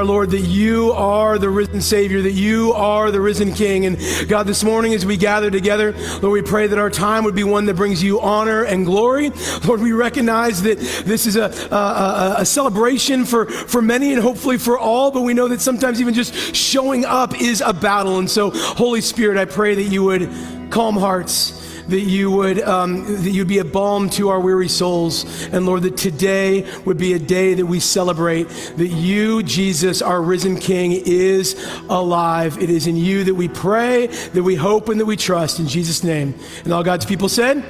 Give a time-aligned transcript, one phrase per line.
[0.00, 3.84] Our Lord, that you are the risen Savior, that you are the risen King.
[3.84, 3.98] And
[4.30, 5.92] God, this morning as we gather together,
[6.22, 9.30] Lord, we pray that our time would be one that brings you honor and glory.
[9.66, 14.56] Lord, we recognize that this is a, a, a celebration for, for many and hopefully
[14.56, 18.20] for all, but we know that sometimes even just showing up is a battle.
[18.20, 20.30] And so, Holy Spirit, I pray that you would
[20.70, 21.59] calm hearts
[21.90, 25.82] that you would um, that you'd be a balm to our weary souls and lord
[25.82, 30.92] that today would be a day that we celebrate that you jesus our risen king
[30.92, 31.54] is
[31.88, 35.58] alive it is in you that we pray that we hope and that we trust
[35.58, 36.32] in jesus name
[36.64, 37.64] and all god's people said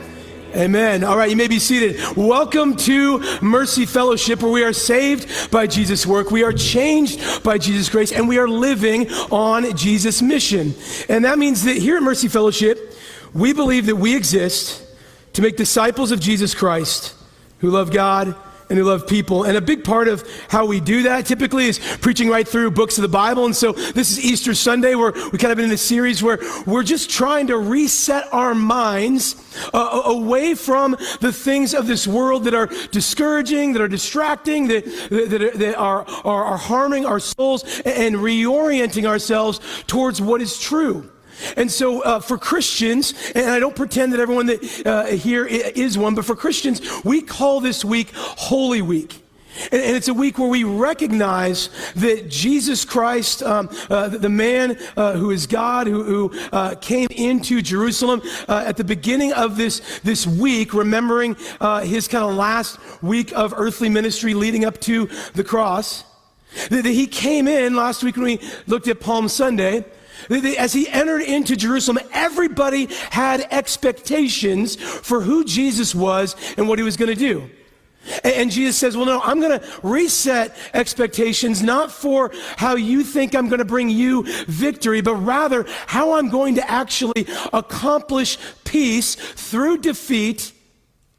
[0.54, 1.04] Amen.
[1.04, 2.00] All right, you may be seated.
[2.16, 7.56] Welcome to Mercy Fellowship, where we are saved by Jesus' work, we are changed by
[7.56, 10.74] Jesus' grace, and we are living on Jesus' mission.
[11.08, 12.89] And that means that here at Mercy Fellowship,
[13.32, 14.86] we believe that we exist
[15.34, 17.14] to make disciples of Jesus Christ
[17.58, 18.34] who love God
[18.70, 19.42] and who love people.
[19.42, 22.98] And a big part of how we do that typically is preaching right through books
[22.98, 23.44] of the Bible.
[23.44, 26.38] And so this is Easter Sunday where we kind of been in a series where
[26.66, 29.34] we're just trying to reset our minds
[29.74, 34.84] uh, away from the things of this world that are discouraging, that are distracting, that,
[35.10, 41.10] that, that are, are, are harming our souls and reorienting ourselves towards what is true.
[41.56, 45.96] And so, uh, for Christians, and I don't pretend that everyone that uh, here is
[45.98, 49.22] one, but for Christians, we call this week Holy Week.
[49.72, 54.78] And, and it's a week where we recognize that Jesus Christ, um, uh, the man
[54.96, 59.56] uh, who is God, who, who uh, came into Jerusalem uh, at the beginning of
[59.56, 61.36] this, this week, remembering
[61.82, 66.04] his kind of last week of earthly ministry leading up to the cross,
[66.68, 69.84] that, that he came in last week when we looked at Palm Sunday
[70.30, 76.84] as he entered into Jerusalem, everybody had expectations for who Jesus was and what he
[76.84, 77.50] was going to do.
[78.24, 83.34] And Jesus says, Well, no, I'm going to reset expectations, not for how you think
[83.34, 89.16] I'm going to bring you victory, but rather how I'm going to actually accomplish peace
[89.16, 90.52] through defeat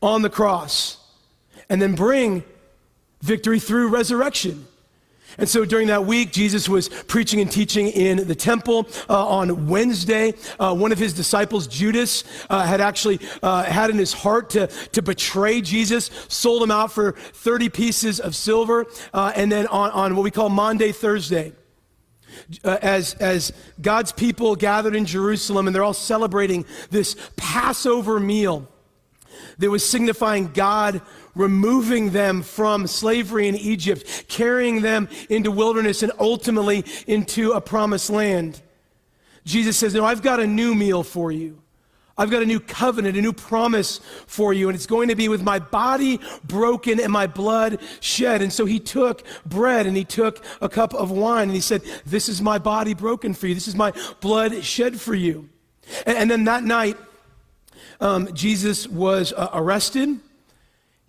[0.01, 0.97] on the cross
[1.69, 2.43] and then bring
[3.21, 4.65] victory through resurrection.
[5.37, 8.87] And so during that week, Jesus was preaching and teaching in the temple.
[9.09, 13.97] Uh, on Wednesday, uh, one of his disciples, Judas, uh, had actually uh, had in
[13.97, 18.85] his heart to, to betray Jesus, sold him out for 30 pieces of silver.
[19.13, 21.53] Uh, and then on, on what we call Maundy Thursday,
[22.63, 28.67] uh, as, as God's people gathered in Jerusalem and they're all celebrating this Passover meal
[29.57, 31.01] that was signifying God
[31.35, 38.09] removing them from slavery in Egypt, carrying them into wilderness, and ultimately into a promised
[38.09, 38.61] land.
[39.45, 41.61] Jesus says, No, I've got a new meal for you.
[42.17, 45.27] I've got a new covenant, a new promise for you, and it's going to be
[45.27, 48.41] with my body broken and my blood shed.
[48.41, 51.81] And so he took bread and he took a cup of wine and he said,
[52.05, 53.55] This is my body broken for you.
[53.55, 55.49] This is my blood shed for you.
[56.05, 56.97] And, and then that night,
[57.99, 60.19] um, Jesus was uh, arrested.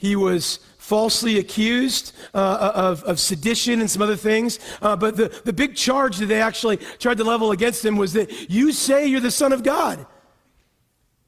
[0.02, 4.58] He was falsely accused uh, of, of, sedition and some other things.
[4.82, 8.12] Uh, but the, the big charge that they actually tried to level against him was
[8.14, 9.98] that you say you're the Son of God.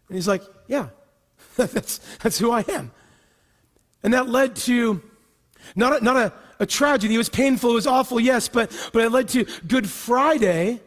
[0.08, 0.88] And he's like, yeah,
[1.56, 2.90] that's, that's who I am.
[4.02, 5.00] And that led to
[5.76, 7.14] not a, not a, a tragedy.
[7.14, 10.80] It was painful, it was awful, yes, but, but it led to Good Friday,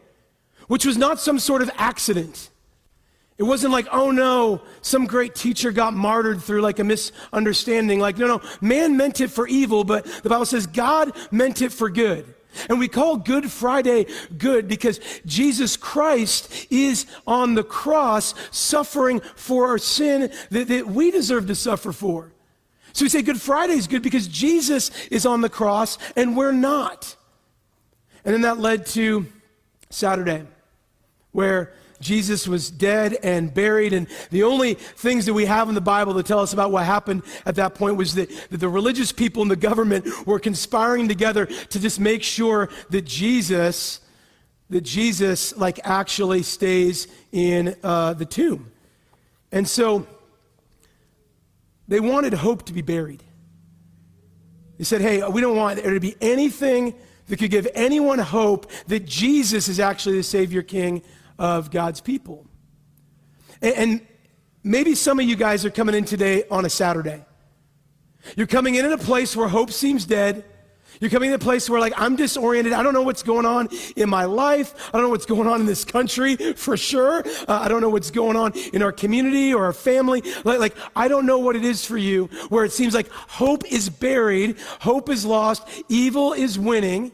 [0.66, 2.50] which was not some sort of accident.
[3.38, 8.00] It wasn't like, oh no, some great teacher got martyred through like a misunderstanding.
[8.00, 11.72] Like, no, no, man meant it for evil, but the Bible says God meant it
[11.72, 12.34] for good.
[12.68, 14.06] And we call Good Friday
[14.36, 21.12] good because Jesus Christ is on the cross suffering for our sin that, that we
[21.12, 22.32] deserve to suffer for.
[22.92, 26.50] So we say Good Friday is good because Jesus is on the cross and we're
[26.50, 27.14] not.
[28.24, 29.26] And then that led to
[29.90, 30.44] Saturday,
[31.30, 33.92] where Jesus was dead and buried.
[33.92, 36.84] And the only things that we have in the Bible to tell us about what
[36.84, 41.08] happened at that point was that, that the religious people and the government were conspiring
[41.08, 44.00] together to just make sure that Jesus,
[44.70, 48.70] that Jesus, like, actually stays in uh, the tomb.
[49.50, 50.06] And so
[51.88, 53.22] they wanted hope to be buried.
[54.76, 56.94] They said, hey, we don't want there to be anything
[57.26, 61.02] that could give anyone hope that Jesus is actually the Savior King
[61.38, 62.46] of God's people.
[63.62, 64.06] And, and
[64.62, 67.24] maybe some of you guys are coming in today on a Saturday.
[68.36, 70.44] You're coming in in a place where hope seems dead.
[71.00, 72.72] You're coming in a place where, like, I'm disoriented.
[72.72, 74.74] I don't know what's going on in my life.
[74.88, 77.22] I don't know what's going on in this country for sure.
[77.46, 80.22] Uh, I don't know what's going on in our community or our family.
[80.44, 83.70] Like, like, I don't know what it is for you where it seems like hope
[83.70, 87.12] is buried, hope is lost, evil is winning.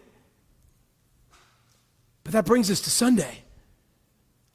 [2.22, 3.43] But that brings us to Sunday.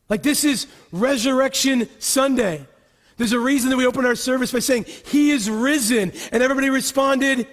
[0.10, 2.66] Like, this is Resurrection Sunday.
[3.18, 6.12] There's a reason that we open our service by saying, He is risen.
[6.32, 7.48] And everybody responded,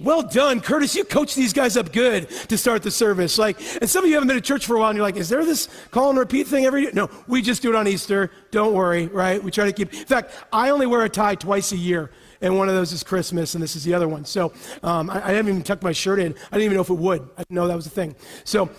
[0.00, 0.94] well done, Curtis.
[0.94, 3.38] You coached these guys up good to start the service.
[3.38, 5.16] Like, and some of you haven't been to church for a while, and you're like,
[5.16, 8.30] "Is there this call and repeat thing every?" No, we just do it on Easter.
[8.50, 9.42] Don't worry, right?
[9.42, 9.92] We try to keep.
[9.92, 12.10] In fact, I only wear a tie twice a year,
[12.40, 14.24] and one of those is Christmas, and this is the other one.
[14.24, 14.52] So
[14.82, 16.34] um, I, I didn't even tuck my shirt in.
[16.52, 17.22] I didn't even know if it would.
[17.36, 18.14] I didn't know that was a thing.
[18.44, 18.70] So,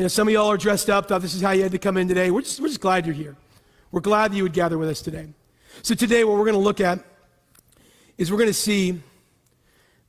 [0.00, 1.08] you know, some of y'all are dressed up.
[1.08, 2.30] Thought this is how you had to come in today.
[2.30, 3.36] We're just, we're just glad you're here.
[3.92, 5.28] We're glad that you would gather with us today.
[5.82, 7.04] So today, what we're going to look at
[8.16, 8.98] is we're going to see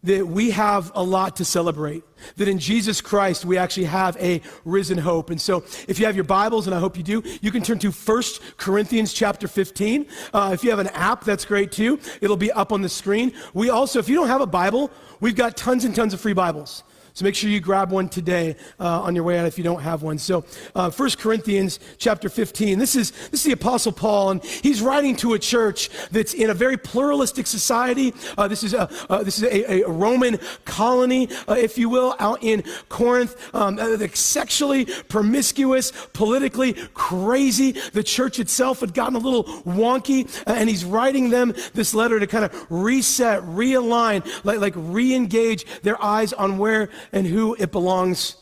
[0.04, 2.06] that we have a lot to celebrate.
[2.38, 5.30] That in Jesus Christ, we actually have a risen hope.
[5.30, 7.80] And so, if you have your Bibles, and I hope you do, you can turn
[7.80, 8.24] to 1
[8.56, 10.08] Corinthians chapter 15.
[10.34, 12.00] Uh, if you have an app, that's great too.
[12.22, 13.34] It'll be up on the screen.
[13.54, 14.90] We also, if you don't have a Bible,
[15.20, 16.84] we've got tons and tons of free Bibles.
[17.14, 19.82] So make sure you grab one today uh, on your way out if you don't
[19.82, 20.18] have one.
[20.18, 22.80] So uh, 1 Corinthians chapter 15.
[22.80, 26.50] This is, this is the Apostle Paul, and he's writing to a church that's in
[26.50, 28.14] a very pluralistic society.
[28.38, 32.16] Uh, this is, a, uh, this is a, a Roman colony, uh, if you will,
[32.20, 33.36] out in Corinth.
[33.54, 37.74] Um, uh, sexually promiscuous, politically crazy.
[37.94, 42.28] The church itself had gotten a little wonky, and he's writing them this letter to
[42.28, 48.36] kind of reset, realign, like, like re-engage their eyes on where and who it belongs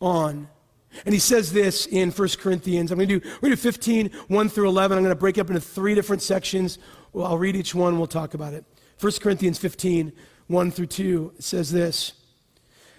[0.00, 0.48] on.
[1.04, 2.90] And he says this in 1 Corinthians.
[2.90, 4.98] I'm going to do, we're going to do 15, 1 through 11.
[4.98, 6.78] I'm going to break up into three different sections.
[7.12, 7.98] Well, I'll read each one.
[7.98, 8.64] We'll talk about it.
[9.00, 10.12] 1 Corinthians 15,
[10.48, 12.12] 1 through 2 says this.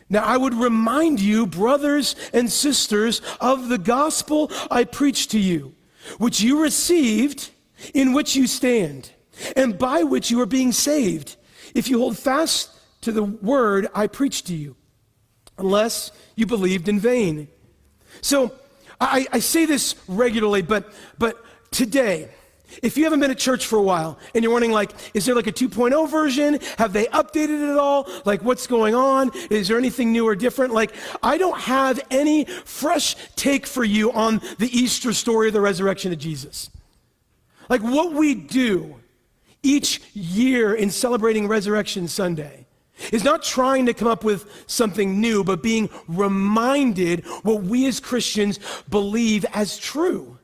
[0.10, 5.76] Now, I would remind you, brothers and sisters, of the gospel I preached to you,
[6.18, 7.50] which you received,
[7.94, 9.12] in which you stand,
[9.56, 11.38] and by which you are being saved,
[11.74, 12.72] if you hold fast
[13.02, 14.76] to the word I preached to you
[15.62, 17.48] unless you believed in vain.
[18.22, 18.54] So
[19.00, 22.30] I, I say this regularly, but, but today,
[22.82, 25.36] if you haven't been at church for a while and you're wondering, like, is there
[25.36, 26.60] like a 2.0 version?
[26.78, 28.08] Have they updated it at all?
[28.26, 29.32] Like, what's going on?
[29.50, 30.74] Is there anything new or different?
[30.74, 35.62] Like, I don't have any fresh take for you on the Easter story of the
[35.62, 36.70] resurrection of Jesus.
[37.70, 38.96] Like, what we do
[39.64, 42.61] each year in celebrating Resurrection Sunday
[43.12, 48.00] is not trying to come up with something new, but being reminded what we as
[48.00, 48.60] Christians
[48.90, 50.38] believe as true.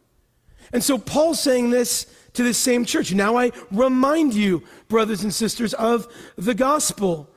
[0.73, 3.13] And so Paul's saying this to this same church.
[3.13, 7.29] Now I remind you, brothers and sisters, of the gospel.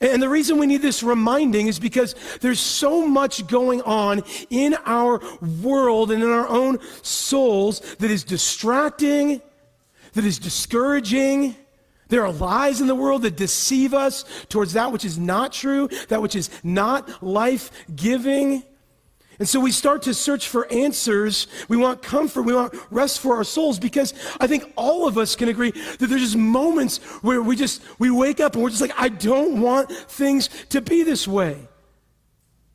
[0.00, 4.76] And the reason we need this reminding is because there's so much going on in
[4.84, 5.20] our
[5.62, 9.40] world and in our own souls that is distracting,
[10.12, 11.56] that is discouraging,
[12.08, 15.88] there are lies in the world that deceive us towards that which is not true,
[16.08, 18.62] that which is not life giving.
[19.38, 21.46] And so we start to search for answers.
[21.68, 22.42] We want comfort.
[22.42, 26.06] We want rest for our souls because I think all of us can agree that
[26.06, 29.60] there's just moments where we just, we wake up and we're just like, I don't
[29.60, 31.68] want things to be this way.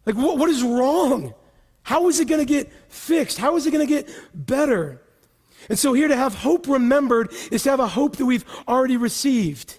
[0.06, 1.34] Like, what, what is wrong?
[1.84, 3.39] How is it going to get fixed?
[3.39, 5.00] How is it going to get better?
[5.71, 8.97] And so, here to have hope remembered is to have a hope that we've already
[8.97, 9.77] received.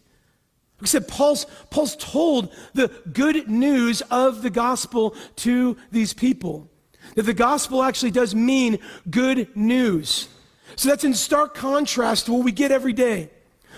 [0.85, 6.71] Said, Paul's, Paul's told the good news of the gospel to these people.
[7.15, 8.79] That the gospel actually does mean
[9.11, 10.29] good news.
[10.77, 13.29] So that's in stark contrast to what we get every day.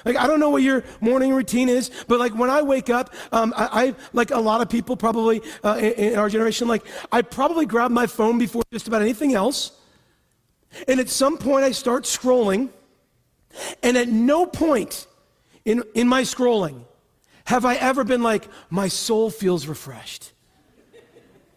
[0.04, 3.12] Like, I don't know what your morning routine is, but like when I wake up,
[3.32, 6.86] um, I, I, like a lot of people probably uh, in, in our generation, like
[7.10, 9.72] I probably grab my phone before just about anything else.
[10.88, 12.70] And at some point, I start scrolling,
[13.82, 15.06] and at no point
[15.64, 16.84] in, in my scrolling
[17.46, 20.32] have I ever been like, my soul feels refreshed.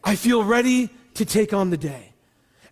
[0.03, 2.13] I feel ready to take on the day.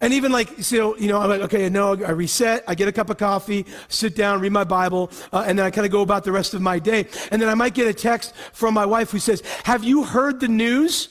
[0.01, 2.91] And even like, so, you know, I'm like, okay, no, I reset, I get a
[2.91, 6.01] cup of coffee, sit down, read my Bible, uh, and then I kind of go
[6.01, 7.07] about the rest of my day.
[7.31, 10.41] And then I might get a text from my wife who says, Have you heard
[10.41, 11.09] the news?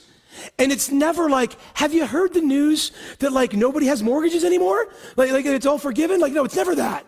[0.59, 4.87] And it's never like, have you heard the news that like nobody has mortgages anymore?
[5.15, 6.19] Like, like it's all forgiven?
[6.19, 7.05] Like, no, it's never that.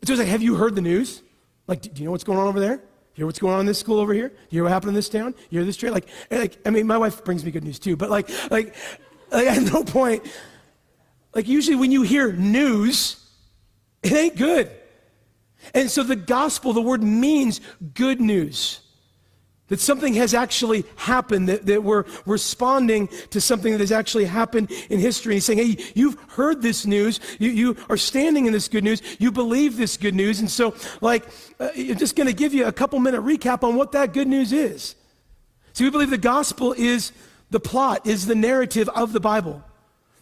[0.00, 1.22] It's always like, have you heard the news?
[1.66, 2.74] Like, do you know what's going on over there?
[3.14, 4.32] You hear what's going on in this school over here?
[4.50, 5.34] You hear what happened in this town?
[5.50, 5.92] You hear this trade?
[5.92, 8.74] Like, like, I mean, my wife brings me good news too, but like, like,
[9.30, 10.26] like at no point,
[11.34, 13.16] like usually when you hear news,
[14.02, 14.70] it ain't good.
[15.74, 17.60] And so the gospel, the word means
[17.94, 18.80] good news.
[19.72, 24.70] That something has actually happened, that, that we're responding to something that has actually happened
[24.90, 25.32] in history.
[25.32, 27.20] He's saying, hey, you've heard this news.
[27.38, 29.00] You, you are standing in this good news.
[29.18, 30.40] You believe this good news.
[30.40, 31.24] And so, like,
[31.58, 34.28] uh, I'm just going to give you a couple minute recap on what that good
[34.28, 34.94] news is.
[35.72, 37.10] See, we believe the gospel is
[37.48, 39.64] The plot is the narrative of the Bible.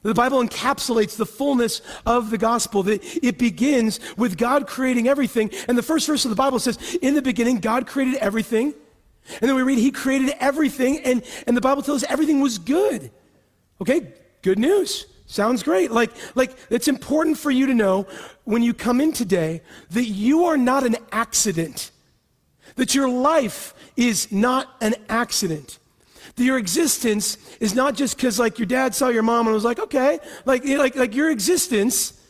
[0.03, 2.85] The Bible encapsulates the fullness of the gospel.
[2.85, 5.51] That it begins with God creating everything.
[5.67, 8.75] And the first verse of the Bible says, In the beginning, God created everything.
[9.41, 10.99] And then we read, He created everything.
[10.99, 13.11] And, and the Bible tells us everything was good.
[13.81, 14.13] Okay,
[14.43, 15.07] good news.
[15.27, 15.93] Sounds great.
[15.93, 18.09] Like, like it's important for you to know
[18.45, 21.93] when you come in today that you are not an accident,
[22.75, 25.79] that your life is not an accident.
[26.35, 29.65] That your existence is not just because like your dad saw your mom and was
[29.65, 32.21] like, okay, like, like, like your existence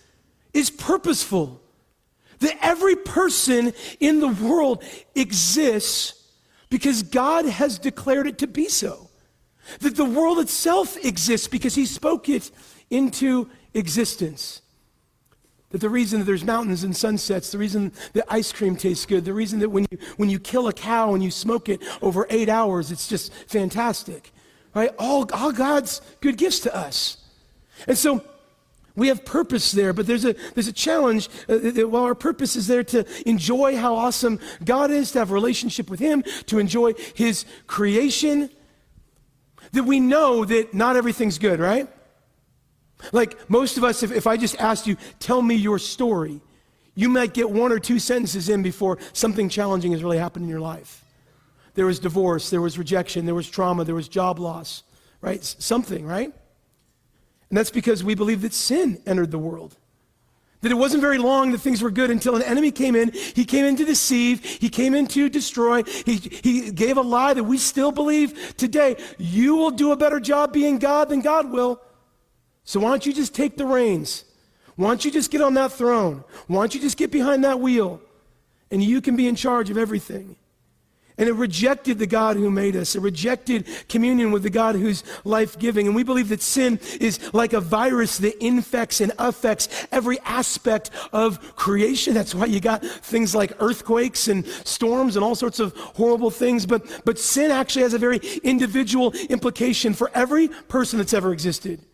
[0.52, 1.60] is purposeful.
[2.40, 4.82] That every person in the world
[5.14, 6.19] exists
[6.70, 9.10] because God has declared it to be so.
[9.80, 12.50] That the world itself exists because he spoke it
[12.88, 14.62] into existence.
[15.70, 19.24] That the reason that there's mountains and sunsets, the reason that ice cream tastes good,
[19.24, 22.26] the reason that when you, when you kill a cow and you smoke it over
[22.30, 24.32] eight hours, it's just fantastic.
[24.74, 24.90] Right?
[24.98, 27.18] All, all God's good gifts to us.
[27.86, 28.24] And so
[28.96, 31.28] we have purpose there, but there's a, there's a challenge.
[31.48, 35.34] Uh, while our purpose is there to enjoy how awesome God is, to have a
[35.34, 38.50] relationship with Him, to enjoy His creation,
[39.72, 41.88] that we know that not everything's good, right?
[43.12, 46.40] Like most of us, if, if I just asked you, tell me your story,
[46.94, 50.48] you might get one or two sentences in before something challenging has really happened in
[50.48, 51.04] your life.
[51.74, 54.82] There was divorce, there was rejection, there was trauma, there was job loss,
[55.20, 55.42] right?
[55.42, 56.32] Something, right?
[57.50, 59.76] And that's because we believe that sin entered the world.
[60.62, 63.12] That it wasn't very long that things were good until an enemy came in.
[63.12, 64.44] He came in to deceive.
[64.44, 65.82] He came in to destroy.
[65.84, 68.96] He, he gave a lie that we still believe today.
[69.18, 71.80] You will do a better job being God than God will.
[72.64, 74.24] So why don't you just take the reins?
[74.76, 76.24] Why don't you just get on that throne?
[76.46, 78.00] Why don't you just get behind that wheel?
[78.70, 80.36] And you can be in charge of everything.
[81.20, 82.96] And it rejected the God who made us.
[82.96, 85.86] It rejected communion with the God who's life giving.
[85.86, 90.90] And we believe that sin is like a virus that infects and affects every aspect
[91.12, 92.14] of creation.
[92.14, 96.64] That's why you got things like earthquakes and storms and all sorts of horrible things.
[96.64, 101.84] But, but sin actually has a very individual implication for every person that's ever existed.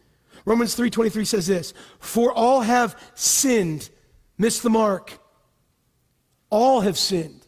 [0.45, 3.90] Romans 3:23 says this, "For all have sinned,
[4.38, 5.18] missed the mark.
[6.49, 7.46] All have sinned."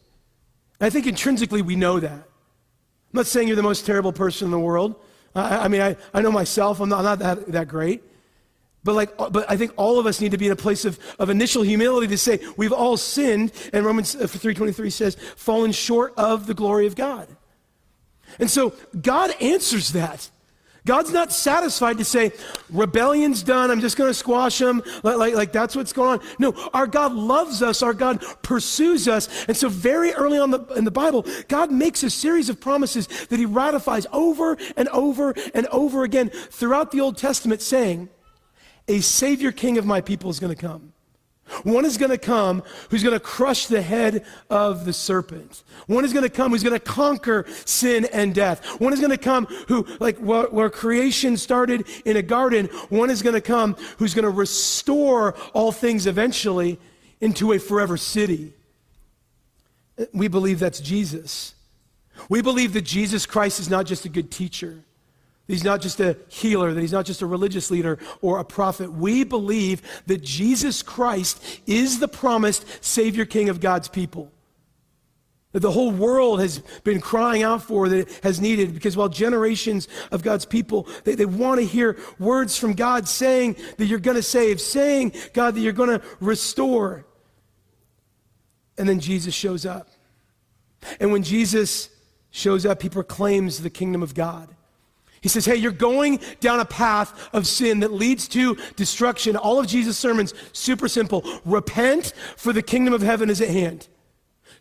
[0.81, 2.11] I think intrinsically we know that.
[2.11, 4.95] I'm not saying you're the most terrible person in the world.
[5.35, 8.03] I, I mean, I, I know myself, I'm not, I'm not that, that great.
[8.83, 10.97] But like, but I think all of us need to be in a place of,
[11.19, 16.13] of initial humility to say we've all sinned, and Romans 3:23 uh, says, fallen short
[16.17, 17.27] of the glory of God.
[18.39, 20.29] And so God answers that.
[20.89, 22.31] God's not satisfied to say,
[22.71, 26.25] rebellion's done, I'm just going to squash them, like, like, like, that's what's going on.
[26.39, 29.45] No, our God loves us, our God pursues us.
[29.45, 33.05] And so, very early on the, in the Bible, God makes a series of promises
[33.27, 38.09] that He ratifies over and over and over again throughout the Old Testament, saying,
[38.87, 40.93] A Savior King of my people is going to come.
[41.63, 45.63] One is going to come who's going to crush the head of the serpent.
[45.87, 48.79] One is going to come who's going to conquer sin and death.
[48.79, 53.09] One is going to come who, like where, where creation started in a garden, one
[53.09, 56.79] is going to come who's going to restore all things eventually
[57.21, 58.53] into a forever city.
[60.13, 61.55] We believe that's Jesus.
[62.29, 64.83] We believe that Jesus Christ is not just a good teacher.
[65.49, 68.93] He's not just a healer, that he's not just a religious leader or a prophet.
[68.93, 74.31] We believe that Jesus Christ is the promised Savior King of God's people.
[75.53, 79.09] That the whole world has been crying out for, that it has needed, because while
[79.09, 83.97] generations of God's people, they, they want to hear words from God saying that you're
[83.97, 87.07] going to save, saying, God, that you're going to restore.
[88.77, 89.89] And then Jesus shows up.
[90.99, 91.89] And when Jesus
[92.29, 94.55] shows up, he proclaims the kingdom of God.
[95.21, 99.35] He says, Hey, you're going down a path of sin that leads to destruction.
[99.35, 101.23] All of Jesus' sermons, super simple.
[101.45, 103.87] Repent, for the kingdom of heaven is at hand.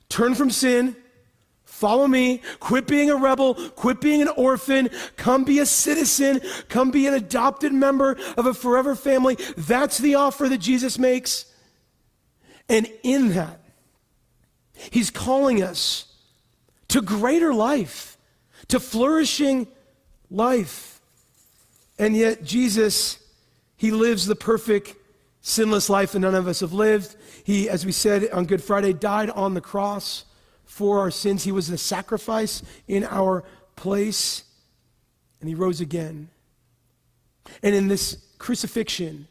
[0.09, 0.97] Turn from sin,
[1.65, 6.91] follow me, quit being a rebel, quit being an orphan, come be a citizen, come
[6.91, 9.37] be an adopted member of a forever family.
[9.57, 11.47] That's the offer that Jesus makes.
[12.69, 13.61] And in that,
[14.91, 16.07] he's calling us
[16.89, 18.17] to greater life,
[18.69, 19.69] to flourishing
[20.31, 21.01] life.
[21.99, 23.19] And yet, Jesus,
[23.77, 24.95] He lives the perfect,
[25.41, 27.17] sinless life that none of us have lived.
[27.45, 30.25] He, as we said on Good Friday, died on the cross
[30.65, 31.45] for our sins.
[31.45, 33.45] He was the sacrifice in our
[33.75, 34.45] place,
[35.41, 36.29] and He rose again.
[37.63, 39.27] And in this crucifixion,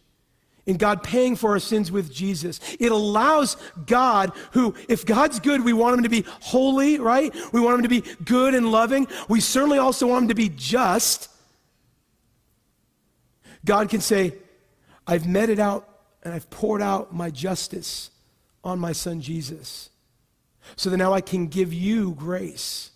[0.68, 2.60] in God paying for our sins with Jesus.
[2.80, 3.58] It allows
[3.88, 7.34] God, who, if God's good, we want him to be holy, right?
[7.54, 9.08] We want him to be good and loving.
[9.30, 11.30] We certainly also want him to be just.
[13.66, 14.34] God can say,
[15.08, 15.88] I've meted out
[16.22, 18.12] and I've poured out my justice
[18.64, 19.90] on my son Jesus.
[20.76, 22.92] So that now I can give you grace.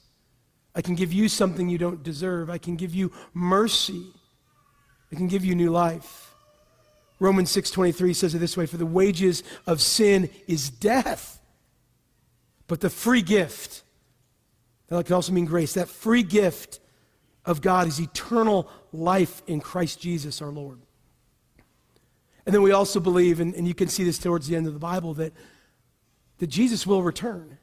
[0.76, 2.50] I can give you something you don't deserve.
[2.50, 4.08] I can give you mercy.
[5.10, 6.31] I can give you new life.
[7.22, 11.40] Romans 6:23 says it this way, for the wages of sin is death.
[12.66, 13.84] But the free gift,
[14.88, 16.80] that can also mean grace, that free gift
[17.46, 20.82] of God is eternal life in Christ Jesus our Lord.
[22.48, 24.74] And then we also believe, and, and you can see this towards the end of
[24.74, 25.32] the Bible, that,
[26.40, 27.60] that Jesus will return.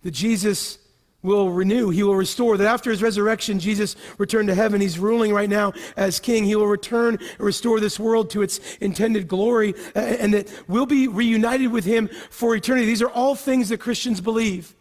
[0.00, 0.78] That Jesus
[1.24, 2.56] will renew, he will restore.
[2.56, 4.80] That after his resurrection, Jesus returned to heaven.
[4.80, 6.44] He's ruling right now as king.
[6.44, 11.08] He will return and restore this world to its intended glory, and that we'll be
[11.08, 12.86] reunited with him for eternity.
[12.86, 14.76] These are all things that Christians believe.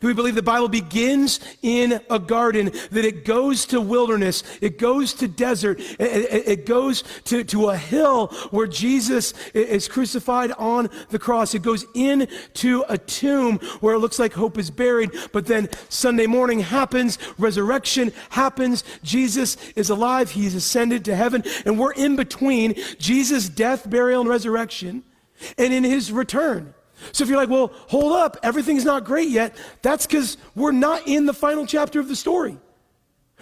[0.00, 4.78] Do we believe the Bible begins in a garden, that it goes to wilderness, it
[4.78, 11.18] goes to desert, it, goes to, to a hill where Jesus is crucified on the
[11.18, 11.54] cross.
[11.54, 16.26] It goes into a tomb where it looks like hope is buried, but then Sunday
[16.26, 22.74] morning happens, resurrection happens, Jesus is alive, he's ascended to heaven, and we're in between
[22.98, 25.02] Jesus' death, burial, and resurrection,
[25.56, 26.74] and in his return.
[27.12, 31.06] So if you're like, well, hold up, everything's not great yet, that's because we're not
[31.06, 32.58] in the final chapter of the story.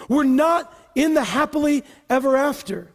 [0.08, 2.90] We're not in the happily ever after,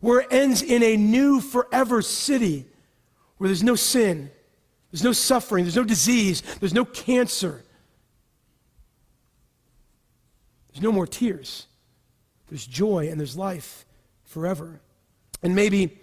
[0.00, 2.66] where it ends in a new forever city
[3.38, 4.30] where there's no sin,
[4.90, 7.62] there's no suffering, there's no disease, there's no cancer,
[10.72, 11.66] there's no more tears.
[12.48, 13.84] There's joy and there's life
[14.24, 14.80] forever.
[15.42, 15.98] And maybe,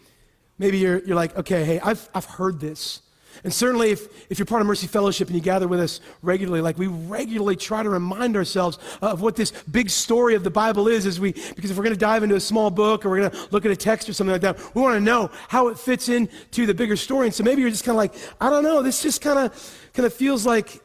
[0.57, 3.01] maybe you're, you're like, okay, hey, I've, I've heard this.
[3.43, 6.61] And certainly, if, if you're part of Mercy Fellowship and you gather with us regularly,
[6.61, 10.87] like we regularly try to remind ourselves of what this big story of the Bible
[10.87, 13.19] is, as we, because if we're going to dive into a small book or we're
[13.19, 15.67] going to look at a text or something like that, we want to know how
[15.67, 17.27] it fits into the bigger story.
[17.27, 19.77] And so maybe you're just kind of like, I don't know, this just kind of
[19.93, 20.81] kind of feels like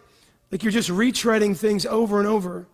[0.50, 2.66] like you're just retreading things over and over.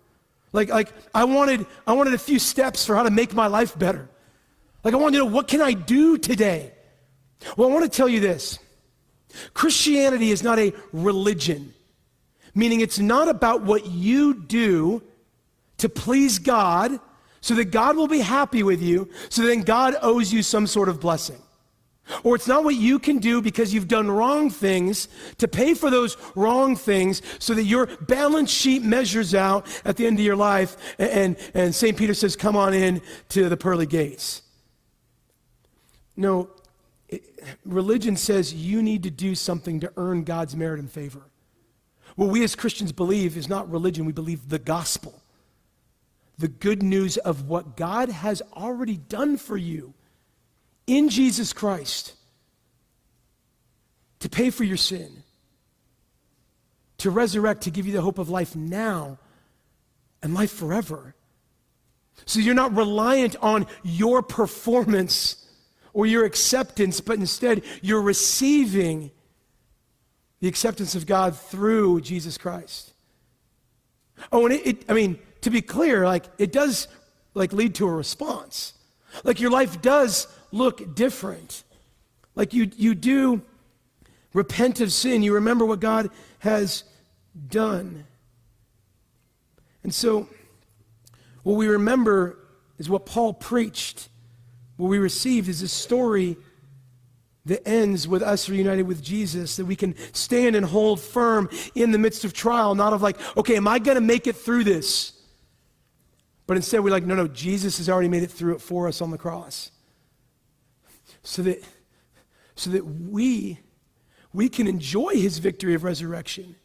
[0.53, 3.79] Like, like I wanted I wanted a few steps for how to make my life
[3.79, 4.09] better.
[4.85, 6.73] Like I wanted to know what can I do today?
[7.57, 8.59] Well, I want to tell you this.
[9.55, 11.75] Christianity is not a religion,
[12.55, 15.03] meaning it's not about what you do
[15.79, 17.01] to please God
[17.41, 20.89] so that God will be happy with you, so then God owes you some sort
[20.89, 21.41] of blessing.
[22.25, 25.91] Or it's not what you can do because you've done wrong things to pay for
[25.91, 30.37] those wrong things so that your balance sheet measures out at the end of your
[30.37, 30.77] life.
[30.99, 31.97] And, and St.
[31.97, 34.43] Peter says, Come on in to the pearly gates.
[36.17, 36.51] No,
[37.65, 41.23] religion says you need to do something to earn God's merit and favor.
[42.17, 45.23] What we as Christians believe is not religion, we believe the gospel.
[46.39, 49.95] The good news of what God has already done for you
[50.87, 52.15] in Jesus Christ
[54.21, 55.23] to pay for your sin,
[56.99, 59.19] to resurrect, to give you the hope of life now
[60.23, 61.15] and life forever.
[62.25, 65.42] So you're not reliant on your performance
[65.93, 69.11] or your acceptance, but instead you're receiving
[70.41, 72.93] the acceptance of God through Jesus Christ.
[74.31, 76.89] Oh, and it, it, I mean, to be clear, like it does
[77.35, 78.75] like lead to a response.
[79.25, 81.65] Like your life does look different.
[82.35, 83.43] Like you you do
[84.33, 86.85] repent of sin, you remember what God has
[87.49, 88.07] done.
[89.83, 90.29] And so
[91.43, 92.39] what we remember
[92.79, 94.09] is what Paul preached
[94.83, 96.37] what we received is a story
[97.47, 101.93] that ends with us reunited with Jesus, that we can stand and hold firm in
[101.93, 104.65] the midst of trial, not of like, okay, am I going to make it through
[104.65, 105.13] this?
[106.49, 109.01] But instead, we're like, no, no, Jesus has already made it through it for us
[109.01, 109.71] on the cross.
[111.23, 111.63] So that,
[112.57, 113.61] so that we,
[114.33, 116.57] we can enjoy his victory of resurrection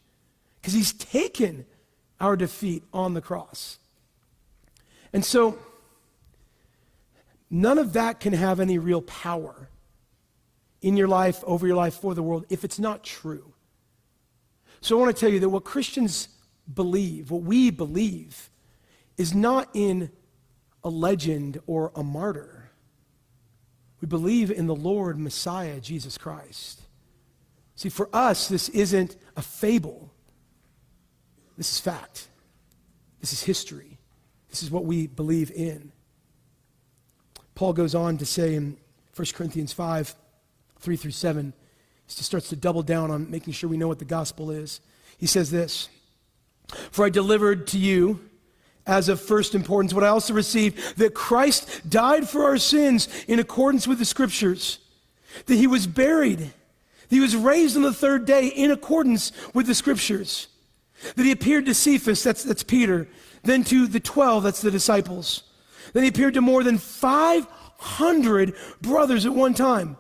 [0.59, 1.67] because he's taken
[2.19, 3.77] our defeat on the cross.
[5.13, 5.59] And so,
[7.49, 9.69] None of that can have any real power
[10.81, 13.53] in your life, over your life, for the world, if it's not true.
[14.81, 16.29] So I want to tell you that what Christians
[16.71, 18.49] believe, what we believe,
[19.17, 20.11] is not in
[20.83, 22.69] a legend or a martyr.
[24.01, 26.81] We believe in the Lord Messiah, Jesus Christ.
[27.75, 30.11] See, for us, this isn't a fable.
[31.57, 32.27] This is fact.
[33.19, 33.97] This is history.
[34.49, 35.91] This is what we believe in.
[37.57, 38.77] Paul goes on to say in
[39.15, 40.13] 1 Corinthians 5
[40.79, 41.53] 3 through 7,
[42.05, 44.79] he starts to double down on making sure we know what the gospel is.
[45.17, 45.89] He says this
[46.91, 48.19] For I delivered to you
[48.85, 49.91] as of first importance.
[49.91, 54.77] What I also received that Christ died for our sins in accordance with the scriptures,
[55.47, 56.51] that he was buried, that
[57.09, 60.45] he was raised on the third day in accordance with the scriptures,
[61.15, 63.07] that he appeared to Cephas, that's, that's Peter,
[63.41, 65.41] then to the 12, that's the disciples.
[65.93, 69.97] Then he appeared to more than 500 brothers at one time,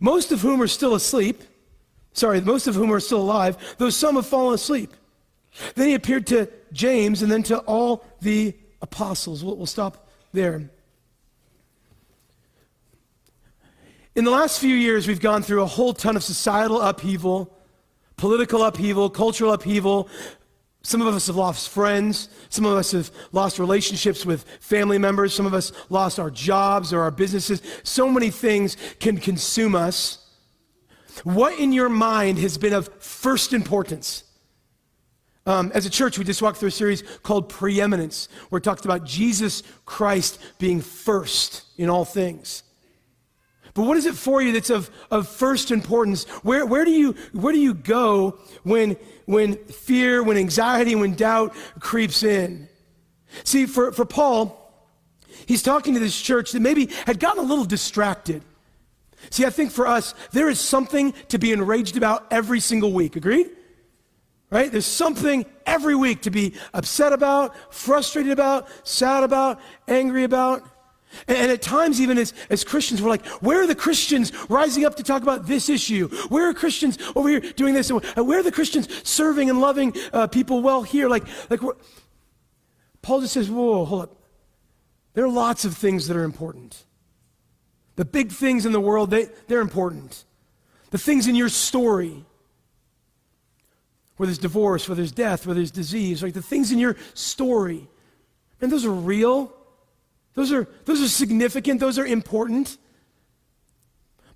[0.00, 1.42] most of whom are still asleep.
[2.12, 4.92] Sorry, most of whom are still alive, though some have fallen asleep.
[5.74, 9.44] Then he appeared to James and then to all the apostles.
[9.44, 10.70] We'll, we'll stop there.
[14.14, 17.56] In the last few years, we've gone through a whole ton of societal upheaval,
[18.16, 20.08] political upheaval, cultural upheaval.
[20.88, 22.30] Some of us have lost friends.
[22.48, 25.34] Some of us have lost relationships with family members.
[25.34, 27.60] Some of us lost our jobs or our businesses.
[27.82, 30.26] So many things can consume us.
[31.24, 34.24] What in your mind has been of first importance?
[35.44, 38.86] Um, as a church, we just walked through a series called Preeminence, where it talks
[38.86, 42.62] about Jesus Christ being first in all things.
[43.78, 46.24] But what is it for you that's of, of first importance?
[46.42, 51.54] Where, where, do you, where do you go when, when fear, when anxiety, when doubt
[51.78, 52.68] creeps in?
[53.44, 54.74] See, for, for Paul,
[55.46, 58.42] he's talking to this church that maybe had gotten a little distracted.
[59.30, 63.14] See, I think for us, there is something to be enraged about every single week.
[63.14, 63.48] Agreed?
[64.50, 64.72] Right?
[64.72, 70.68] There's something every week to be upset about, frustrated about, sad about, angry about.
[71.26, 74.96] And at times, even as, as Christians, we're like, where are the Christians rising up
[74.96, 76.08] to talk about this issue?
[76.28, 77.90] Where are Christians over here doing this?
[77.90, 81.08] Where are the Christians serving and loving uh, people well here?
[81.08, 81.60] Like, like
[83.02, 84.16] Paul just says, whoa, hold up.
[85.14, 86.84] There are lots of things that are important.
[87.96, 90.24] The big things in the world, they, they're important.
[90.90, 92.24] The things in your story,
[94.16, 97.88] where there's divorce, where there's death, where there's disease, like the things in your story.
[98.60, 99.52] And those are real.
[100.38, 101.80] Those are, those are significant.
[101.80, 102.78] Those are important.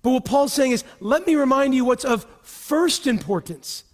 [0.01, 3.85] But what Paul's saying is, let me remind you what's of first importance.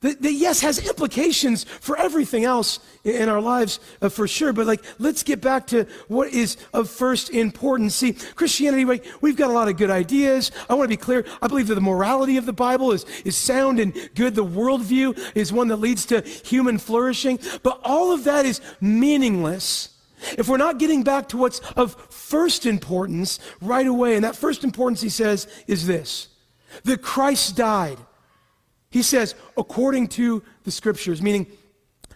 [0.00, 4.54] That, that, yes has implications for everything else in our lives uh, for sure.
[4.54, 7.94] But like let's get back to what is of first importance.
[7.94, 8.86] See christianity
[9.20, 10.52] we've got a lot of good ideas.
[10.70, 11.26] I want to be clear.
[11.42, 14.34] I believe that the morality of the bible is, is sound and good.
[14.34, 17.38] The worldview is one that leads to human flourishing.
[17.62, 19.93] But all of that is meaningless
[20.38, 24.64] if we're not getting back to what's of first importance right away and that first
[24.64, 26.28] importance he says is this
[26.84, 27.98] that christ died
[28.94, 31.48] he says, according to the scriptures, meaning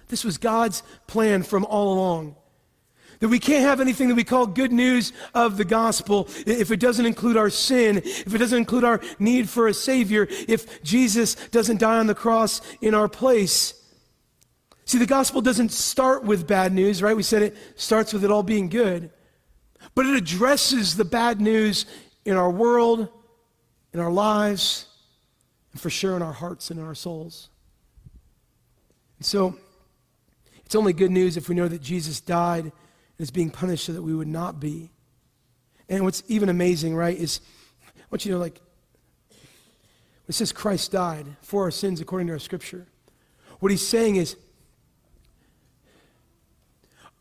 [0.07, 2.37] this was God's plan from all along.
[3.19, 6.79] That we can't have anything that we call good news of the gospel if it
[6.79, 11.35] doesn't include our sin, if it doesn't include our need for a Savior, if Jesus
[11.49, 13.78] doesn't die on the cross in our place.
[14.89, 17.15] See, the gospel doesn't start with bad news, right?
[17.15, 19.11] We said it starts with it all being good.
[19.95, 21.85] But it addresses the bad news
[22.25, 23.11] in our world,
[23.93, 24.87] in our lives,
[25.73, 27.51] and for sure in our hearts and in our souls.
[29.19, 29.59] And so,
[30.65, 32.73] it's only good news if we know that Jesus died and
[33.19, 34.91] is being punished so that we would not be.
[35.91, 37.43] And what's even amazing, right, is
[37.85, 38.59] I want you to know, like,
[40.29, 42.87] it says Christ died for our sins according to our scripture.
[43.61, 44.35] What he's saying is,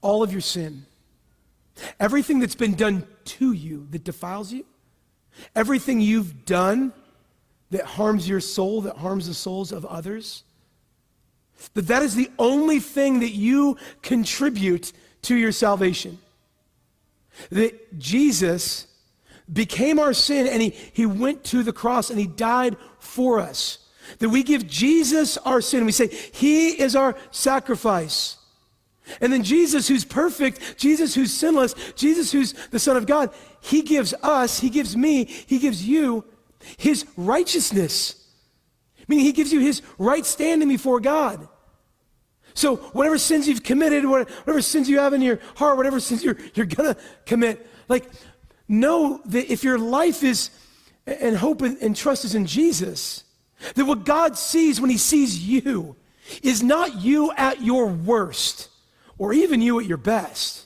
[0.02, 0.86] all of your sin,
[2.00, 4.66] everything that's been done to you that defiles you,
[5.56, 6.94] everything you've done
[7.72, 10.44] that harms your soul, that harms the souls of others?
[11.74, 16.20] That that is the only thing that you contribute to your salvation.
[17.52, 18.88] That Jesus
[19.52, 23.80] became our sin and he, he went to the cross and he died for us.
[24.20, 25.86] That we give Jesus our sin.
[25.86, 28.37] We say, He is our sacrifice.
[29.22, 33.82] And then Jesus, who's perfect, Jesus, who's sinless, Jesus, who's the Son of God, He
[33.82, 36.24] gives us, He gives me, He gives you
[36.78, 38.16] his righteousness.
[39.08, 41.48] Meaning he gives you his right standing before God.
[42.54, 46.38] So whatever sins you've committed, whatever sins you have in your heart, whatever sins you're,
[46.56, 48.10] you're gonna commit, like
[48.68, 50.50] know that if your life is
[51.06, 53.24] and hope and, and trust is in Jesus,
[53.76, 55.96] that what God sees when he sees you
[56.44, 58.70] is not you at your worst
[59.18, 60.66] or even you at your best.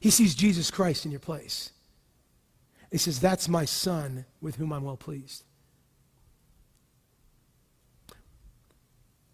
[0.00, 1.70] He sees Jesus Christ in your place.
[2.90, 5.44] He says, That's my son with whom I'm well pleased.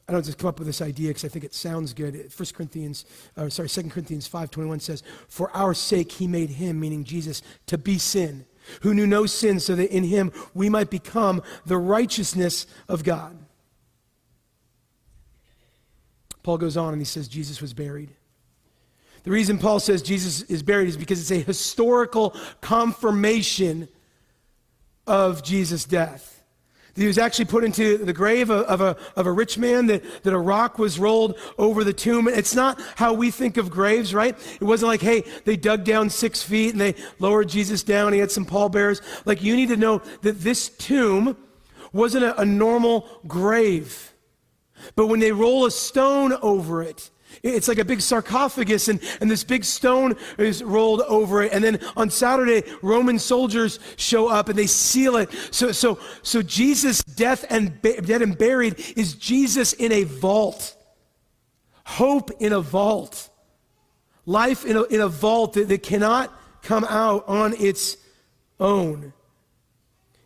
[0.08, 2.14] I don't just come up with this idea because I think it sounds good.
[2.14, 3.04] 1 Corinthians,
[3.36, 7.76] or sorry, 2 Corinthians 5.21 says, For our sake he made him, meaning Jesus, to
[7.76, 8.46] be sin,
[8.82, 13.36] who knew no sin, so that in him we might become the righteousness of God.
[16.46, 18.12] Paul goes on and he says Jesus was buried.
[19.24, 23.88] The reason Paul says Jesus is buried is because it's a historical confirmation
[25.08, 26.44] of Jesus' death.
[26.94, 30.32] He was actually put into the grave of a, of a rich man, that, that
[30.32, 32.28] a rock was rolled over the tomb.
[32.28, 34.38] It's not how we think of graves, right?
[34.60, 38.12] It wasn't like, hey, they dug down six feet and they lowered Jesus down.
[38.12, 39.02] He had some pallbearers.
[39.24, 41.36] Like, you need to know that this tomb
[41.92, 44.12] wasn't a, a normal grave.
[44.94, 47.10] But when they roll a stone over it,
[47.42, 51.52] it's like a big sarcophagus, and, and this big stone is rolled over it.
[51.52, 55.30] And then on Saturday, Roman soldiers show up and they seal it.
[55.50, 60.76] So, so, so Jesus' death and dead and buried is Jesus in a vault,
[61.84, 63.28] hope in a vault,
[64.24, 67.96] life in a, in a vault that, that cannot come out on its
[68.58, 69.12] own.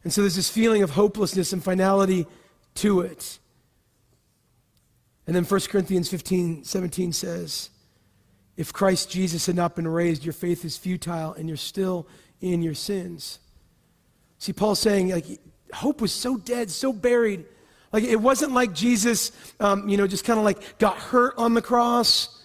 [0.05, 2.27] And so there's this feeling of hopelessness and finality
[2.77, 3.39] to it.
[5.31, 7.71] And then 1 Corinthians 15, 17 says,
[8.57, 12.09] If Christ Jesus had not been raised, your faith is futile and you're still
[12.41, 13.39] in your sins.
[14.39, 15.27] See, Paul's saying, like,
[15.73, 17.45] hope was so dead, so buried.
[17.93, 21.55] Like, it wasn't like Jesus, um, you know, just kind of like got hurt on
[21.55, 22.43] the cross.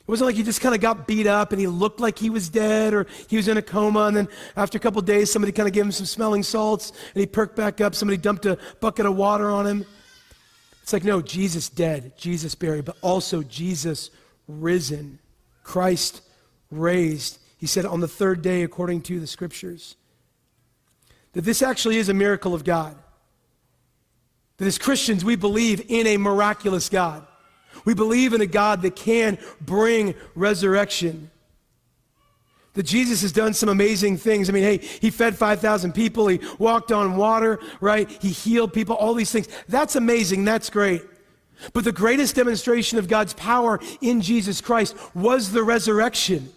[0.00, 2.28] It wasn't like he just kind of got beat up and he looked like he
[2.28, 4.06] was dead or he was in a coma.
[4.06, 7.20] And then after a couple days, somebody kind of gave him some smelling salts and
[7.20, 7.94] he perked back up.
[7.94, 9.86] Somebody dumped a bucket of water on him.
[10.86, 14.10] It's like, no, Jesus dead, Jesus buried, but also Jesus
[14.46, 15.18] risen,
[15.64, 16.22] Christ
[16.70, 17.40] raised.
[17.58, 19.96] He said on the third day, according to the scriptures,
[21.32, 22.96] that this actually is a miracle of God.
[24.58, 27.26] That as Christians, we believe in a miraculous God.
[27.84, 31.32] We believe in a God that can bring resurrection
[32.76, 34.48] that Jesus has done some amazing things.
[34.48, 38.08] I mean, hey, he fed 5,000 people, he walked on water, right?
[38.22, 39.48] He healed people, all these things.
[39.68, 41.02] That's amazing, that's great.
[41.72, 46.50] But the greatest demonstration of God's power in Jesus Christ was the resurrection.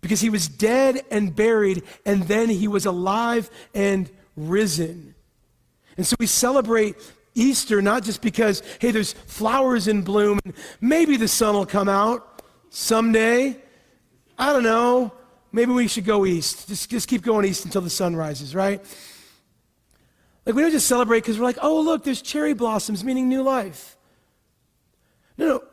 [0.00, 5.14] Because he was dead and buried, and then he was alive and risen.
[5.96, 6.96] And so we celebrate
[7.36, 11.88] Easter not just because, hey, there's flowers in bloom, and maybe the sun will come
[11.88, 13.61] out someday.
[14.38, 15.12] I don't know,
[15.52, 16.68] maybe we should go east.
[16.68, 18.80] Just, just keep going east until the sun rises, right?
[20.44, 23.42] Like, we don't just celebrate because we're like, oh, look, there's cherry blossoms, meaning new
[23.42, 23.96] life.
[25.38, 25.64] No, no.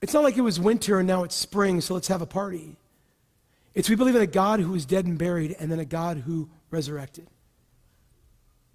[0.00, 2.76] It's not like it was winter and now it's spring, so let's have a party.
[3.74, 6.18] It's we believe in a God who was dead and buried, and then a God
[6.18, 7.28] who resurrected,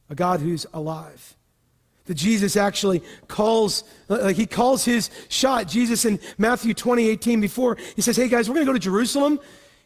[0.09, 1.35] a God who's alive
[2.05, 3.83] that Jesus actually calls,
[4.33, 5.67] he calls his shot.
[5.67, 8.79] Jesus in Matthew 20, 18, before he says, Hey guys, we're going to go to
[8.79, 9.39] Jerusalem.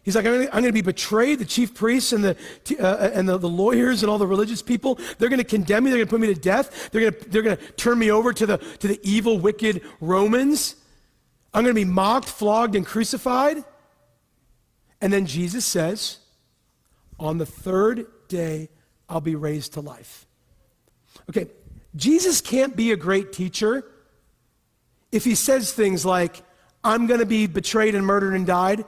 [0.03, 1.39] He's like, I'm going to be betrayed.
[1.39, 2.37] The chief priests and, the,
[2.79, 5.91] uh, and the, the, lawyers and all the religious people, they're going to condemn me.
[5.91, 6.89] They're going to put me to death.
[6.89, 9.81] They're going to, they're going to turn me over to the, to the evil, wicked
[9.99, 10.75] Romans.
[11.53, 13.63] I'm going to be mocked, flogged, and crucified.
[15.01, 16.19] And then Jesus says,
[17.19, 18.69] On the third day,
[19.09, 20.25] I'll be raised to life.
[21.29, 21.47] Okay,
[21.95, 23.85] Jesus can't be a great teacher
[25.11, 26.43] if he says things like,
[26.83, 28.85] I'm going to be betrayed and murdered and died,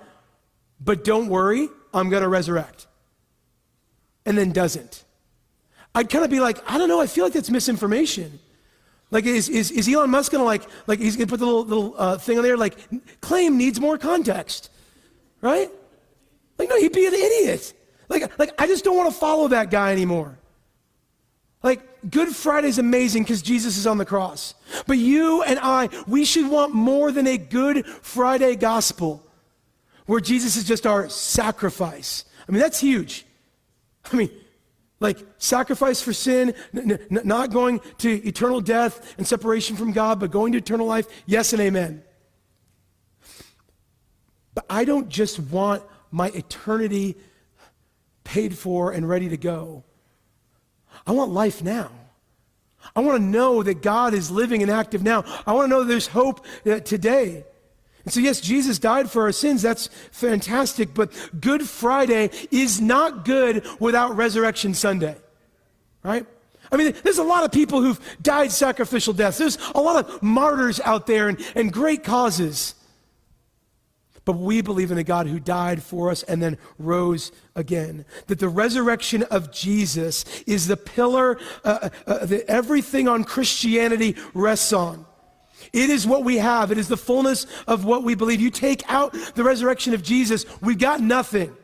[0.80, 2.88] but don't worry, I'm going to resurrect.
[4.26, 5.04] And then doesn't.
[5.94, 8.40] I'd kind of be like, I don't know, I feel like that's misinformation.
[9.10, 11.46] Like, is, is, is Elon Musk going to like, like, he's going to put the
[11.46, 12.78] little, little uh, thing on there, like,
[13.20, 14.70] claim needs more context,
[15.42, 15.70] right?
[16.58, 17.74] Like, no, he'd be an idiot.
[18.08, 20.38] Like, like I just don't want to follow that guy anymore.
[21.62, 24.56] Like, Good Friday is amazing because Jesus is on the cross.
[24.88, 29.24] But you and I, we should want more than a Good Friday gospel
[30.08, 32.26] where Jesus is just our sacrifice.
[32.48, 33.26] I mean, that's huge.
[34.12, 34.32] I mean,
[35.00, 40.20] like sacrifice for sin, n- n- not going to eternal death and separation from God,
[40.20, 41.08] but going to eternal life.
[41.26, 42.04] Yes and amen.
[44.54, 47.16] But I don't just want my eternity
[48.24, 49.84] paid for and ready to go.
[51.06, 51.92] I want life now.
[52.96, 55.24] I want to know that God is living and active now.
[55.46, 57.46] I want to know there's hope uh, today.
[58.04, 59.62] And so, yes, Jesus died for our sins.
[59.62, 60.94] That's fantastic.
[60.94, 65.16] But Good Friday is not good without Resurrection Sunday,
[66.04, 66.26] right?
[66.72, 69.38] I mean, there's a lot of people who've died sacrificial deaths.
[69.38, 72.76] There's a lot of martyrs out there and, and great causes.
[74.23, 78.05] But we believe in a God who died for us and then rose again.
[78.27, 84.15] That the resurrection of Jesus is the pillar uh, uh, uh, that everything on Christianity
[84.34, 85.05] rests on.
[85.73, 88.41] It is what we have, it is the fullness of what we believe.
[88.41, 91.55] You take out the resurrection of Jesus, we've got nothing.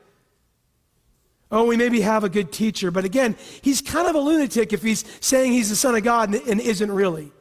[1.49, 4.83] Oh, we maybe have a good teacher, but again, he's kind of a lunatic if
[4.83, 7.31] he's saying he's the Son of God and, and isn't really.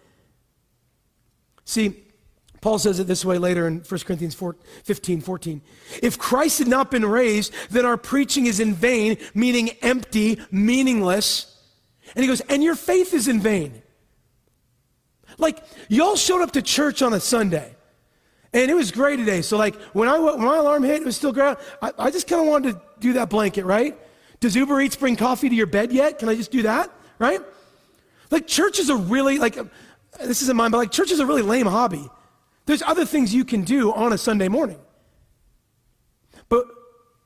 [1.64, 2.05] See,
[2.66, 5.62] Paul says it this way later in 1 Corinthians 4, 15, 14.
[6.02, 11.62] If Christ had not been raised, then our preaching is in vain, meaning empty, meaningless.
[12.16, 13.80] And he goes, and your faith is in vain.
[15.38, 17.72] Like, y'all showed up to church on a Sunday.
[18.52, 19.42] And it was great today.
[19.42, 21.56] So, like, when, I, when my alarm hit, it was still great.
[21.80, 23.96] I, I just kind of wanted to do that blanket, right?
[24.40, 26.18] Does Uber Eats bring coffee to your bed yet?
[26.18, 27.40] Can I just do that, right?
[28.32, 29.56] Like, church is a really, like,
[30.18, 32.10] this isn't mine, but like, church is a really lame hobby.
[32.66, 34.78] There's other things you can do on a Sunday morning.
[36.48, 36.66] But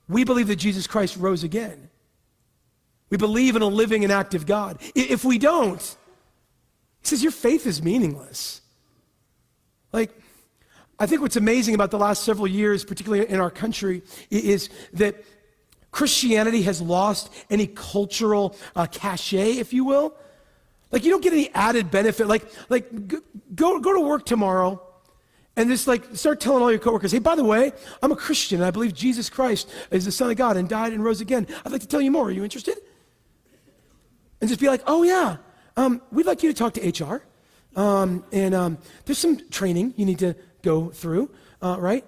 [0.08, 1.88] we believe that Jesus Christ rose again.
[3.08, 4.78] We believe in a living and active God.
[4.94, 5.80] If we don't,
[7.00, 8.60] he says, your faith is meaningless.
[9.92, 10.10] Like,
[10.98, 15.24] I think what's amazing about the last several years, particularly in our country, is that
[15.90, 20.14] Christianity has lost any cultural uh, cachet, if you will.
[20.92, 22.26] Like, you don't get any added benefit.
[22.26, 23.08] Like, like
[23.54, 24.80] go, go to work tomorrow
[25.60, 28.60] and just like start telling all your coworkers, hey, by the way, I'm a Christian
[28.60, 31.46] and I believe Jesus Christ is the Son of God and died and rose again.
[31.66, 32.28] I'd like to tell you more.
[32.28, 32.78] Are you interested?
[34.40, 35.36] And just be like, oh, yeah,
[35.76, 37.22] um, we'd like you to talk to HR.
[37.78, 42.06] Um, and um, there's some training you need to go through, uh, right?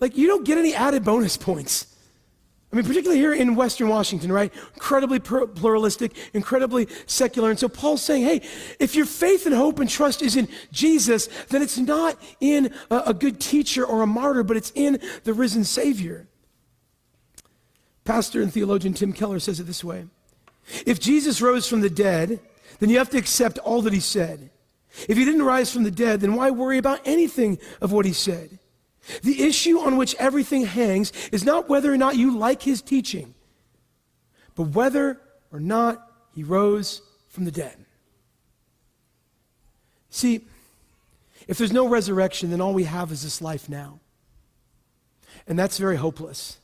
[0.00, 1.94] Like, you don't get any added bonus points.
[2.70, 4.52] I mean, particularly here in Western Washington, right?
[4.74, 7.48] Incredibly pluralistic, incredibly secular.
[7.48, 8.42] And so Paul's saying, hey,
[8.78, 13.04] if your faith and hope and trust is in Jesus, then it's not in a,
[13.06, 16.28] a good teacher or a martyr, but it's in the risen Savior.
[18.04, 20.06] Pastor and theologian Tim Keller says it this way
[20.84, 22.38] If Jesus rose from the dead,
[22.80, 24.50] then you have to accept all that he said.
[25.08, 28.12] If he didn't rise from the dead, then why worry about anything of what he
[28.12, 28.57] said?
[29.22, 33.34] The issue on which everything hangs is not whether or not you like his teaching,
[34.54, 35.20] but whether
[35.52, 37.76] or not he rose from the dead.
[40.10, 40.42] See,
[41.46, 44.00] if there's no resurrection, then all we have is this life now.
[45.46, 46.58] And that's very hopeless.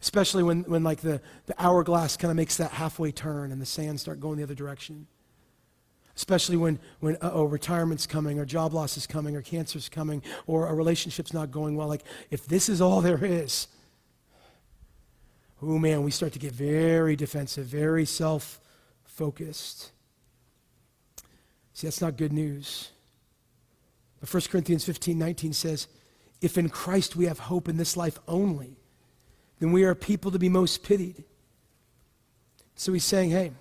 [0.00, 3.66] Especially when, when like the, the hourglass kind of makes that halfway turn and the
[3.66, 5.06] sands start going the other direction
[6.16, 10.22] especially when, when uh, oh, retirement's coming or job loss is coming or cancer's coming
[10.46, 11.88] or a relationship's not going well.
[11.88, 13.68] Like, if this is all there is,
[15.62, 18.60] oh man, we start to get very defensive, very self
[19.04, 19.92] focused.
[21.74, 22.90] See, that's not good news.
[24.20, 25.88] But 1 Corinthians 15 19 says,
[26.40, 28.78] If in Christ we have hope in this life only,
[29.58, 31.24] then we are people to be most pitied.
[32.74, 33.52] So he's saying, hey,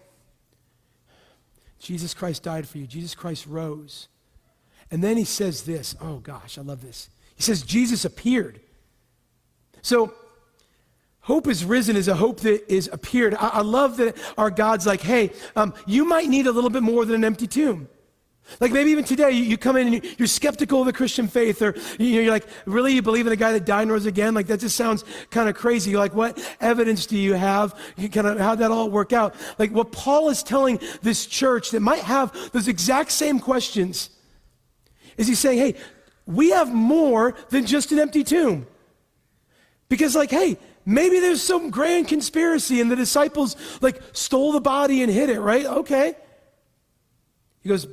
[1.85, 2.87] Jesus Christ died for you.
[2.87, 4.07] Jesus Christ rose.
[4.89, 5.95] And then he says this.
[6.01, 7.09] Oh gosh, I love this.
[7.35, 8.59] He says, Jesus appeared.
[9.83, 10.11] So,
[11.21, 13.35] hope is risen is a hope that is appeared.
[13.35, 16.81] I, I love that our God's like, hey, um, you might need a little bit
[16.81, 17.87] more than an empty tomb.
[18.59, 21.61] Like maybe even today, you, come in and you, are skeptical of the Christian faith,
[21.61, 24.33] or you, are like, really, you believe in a guy that died and rose again?
[24.33, 25.91] Like that just sounds kind of crazy.
[25.91, 27.73] You're like, what evidence do you have?
[27.97, 29.35] Kind of how'd that all work out?
[29.57, 34.09] Like what Paul is telling this church that might have those exact same questions
[35.17, 35.75] is he's saying, hey,
[36.25, 38.67] we have more than just an empty tomb.
[39.89, 45.03] Because, like, hey, maybe there's some grand conspiracy and the disciples like stole the body
[45.03, 45.65] and hid it, right?
[45.65, 46.15] Okay.
[47.61, 47.87] He goes,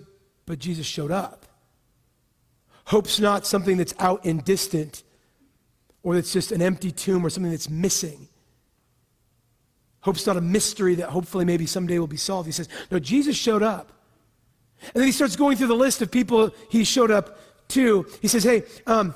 [0.53, 1.47] but Jesus showed up.
[2.85, 5.03] Hope's not something that's out and distant
[6.03, 8.29] or that's just an empty tomb or something that's missing.
[10.03, 12.45] Hope's not a mystery that hopefully maybe someday will be solved.
[12.45, 13.93] He says, No, Jesus showed up.
[14.83, 17.39] And then he starts going through the list of people he showed up
[17.69, 18.05] to.
[18.21, 19.15] He says, Hey, um,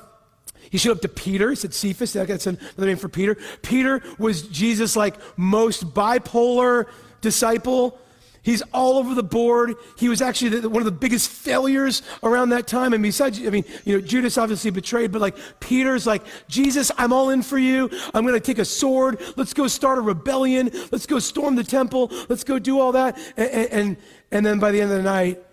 [0.71, 1.51] he showed up to Peter.
[1.51, 2.13] He said Cephas.
[2.13, 3.37] That's another name for Peter.
[3.61, 6.87] Peter was Jesus' like most bipolar
[7.21, 7.99] disciple.
[8.47, 9.75] He's all over the board.
[9.97, 12.93] He was actually the, one of the biggest failures around that time.
[12.93, 17.11] And besides, I mean, you know, Judas obviously betrayed, but like Peter's like, Jesus, I'm
[17.11, 17.89] all in for you.
[18.13, 19.19] I'm going to take a sword.
[19.35, 20.71] Let's go start a rebellion.
[20.93, 22.09] Let's go storm the temple.
[22.29, 23.19] Let's go do all that.
[23.35, 23.97] And, and,
[24.31, 25.43] and then by the end of the night,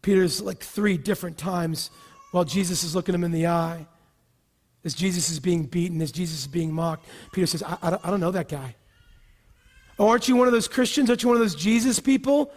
[0.00, 1.90] Peter's like three different times
[2.30, 3.84] while Jesus is looking him in the eye.
[4.84, 8.06] As Jesus is being beaten, as Jesus is being mocked, Peter says, I, I, don't,
[8.06, 8.76] I don't know that guy.
[9.98, 11.10] Oh, aren't you one of those Christians?
[11.10, 12.52] Aren't you one of those Jesus people?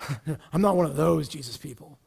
[0.52, 1.98] I'm not one of those Jesus people.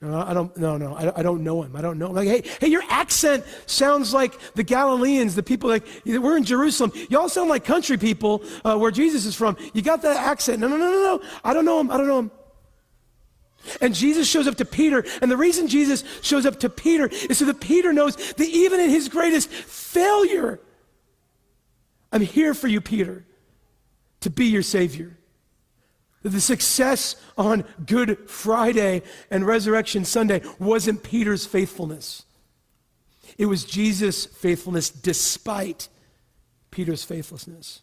[0.00, 1.76] No, I don't, no, no, I, I don't know him.
[1.76, 2.14] I don't know him.
[2.14, 6.90] Like, hey, hey, your accent sounds like the Galileans, the people like, we're in Jerusalem.
[7.08, 9.56] Y'all sound like country people uh, where Jesus is from.
[9.74, 10.58] You got that accent.
[10.58, 11.22] No, no, no, no, no.
[11.44, 11.92] I don't know him.
[11.92, 12.30] I don't know him.
[13.80, 15.04] And Jesus shows up to Peter.
[15.20, 18.80] And the reason Jesus shows up to Peter is so that Peter knows that even
[18.80, 20.58] in his greatest failure,
[22.10, 23.24] I'm here for you, Peter
[24.22, 25.16] to be your Savior.
[26.22, 32.24] The success on Good Friday and Resurrection Sunday wasn't Peter's faithfulness.
[33.38, 35.88] It was Jesus' faithfulness despite
[36.70, 37.82] Peter's faithlessness.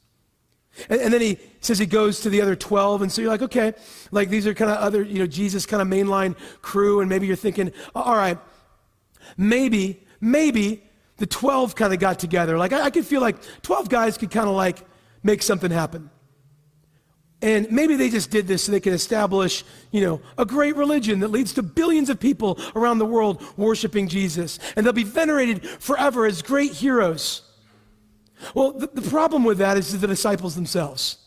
[0.90, 3.02] And, and, then he says he goes to the other 12.
[3.02, 3.74] And so you're like, okay,
[4.12, 7.02] like these are kind of other, you know, Jesus kind of mainline crew.
[7.02, 8.38] And maybe you're thinking, all right,
[9.36, 10.84] maybe, maybe
[11.18, 12.58] the 12 kind of got together.
[12.58, 14.86] Like I, I could feel like 12 guys could kind of like
[15.24, 16.10] make something happen.
[17.42, 21.20] And maybe they just did this so they could establish, you know, a great religion
[21.22, 24.60] that leads to billions of people around the world worshiping Jesus.
[24.76, 27.44] And they'll be venerated forever as great heroes.
[28.54, 31.18] Well, the, the problem with that is the disciples themselves.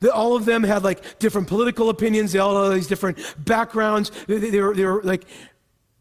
[0.00, 2.32] That all of them had like different political opinions.
[2.32, 4.12] They all had these different backgrounds.
[4.26, 5.24] They, they, they, were, they were like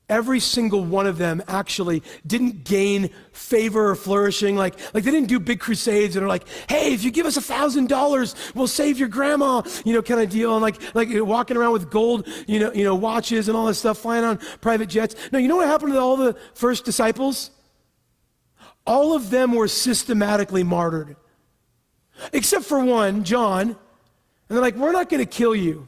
[0.10, 4.56] every single one of them actually didn't gain favor or flourishing.
[4.56, 7.38] Like, like they didn't do big crusades and are like, hey, if you give us
[7.38, 10.54] a thousand dollars, we'll save your grandma, you know, kind of deal.
[10.54, 13.80] And like, like walking around with gold, you know, you know, watches and all this
[13.80, 15.16] stuff, flying on private jets.
[15.32, 17.52] No, you know what happened to all the first disciples?
[18.86, 21.16] All of them were systematically martyred.
[22.34, 23.62] Except for one, John.
[23.70, 23.78] And
[24.50, 25.88] they're like, we're not going to kill you.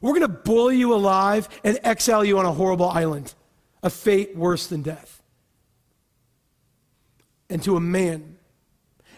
[0.00, 3.34] We're going to boil you alive and exile you on a horrible island,
[3.82, 5.22] a fate worse than death.
[7.48, 8.38] And to a man,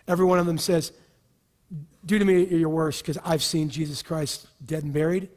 [0.07, 0.93] every one of them says,
[2.05, 5.29] Do to me your worst, because I've seen Jesus Christ dead and buried.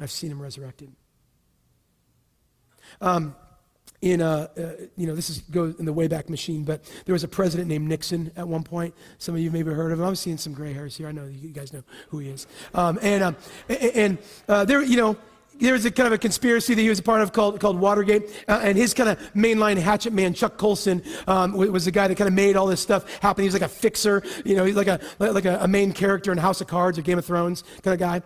[0.00, 0.92] I've seen him resurrected.
[3.00, 3.36] Um,
[4.02, 7.24] in a, uh, you know, this is goes in the Wayback Machine, but there was
[7.24, 8.94] a president named Nixon at one point.
[9.18, 10.04] Some of you maybe heard of him.
[10.04, 11.06] I'm seeing some gray hairs here.
[11.06, 12.46] I know you guys know who he is.
[12.74, 13.36] Um, and um,
[13.68, 15.16] and uh, there, you know,
[15.60, 17.78] there was a kind of a conspiracy that he was a part of called, called
[17.78, 18.24] Watergate.
[18.48, 22.16] Uh, and his kind of mainline hatchet man, Chuck Colson, um, was the guy that
[22.16, 23.42] kind of made all this stuff happen.
[23.42, 26.32] He was like a fixer, you know, he's like a, like a, a main character
[26.32, 28.22] in House of Cards or Game of Thrones kind of guy.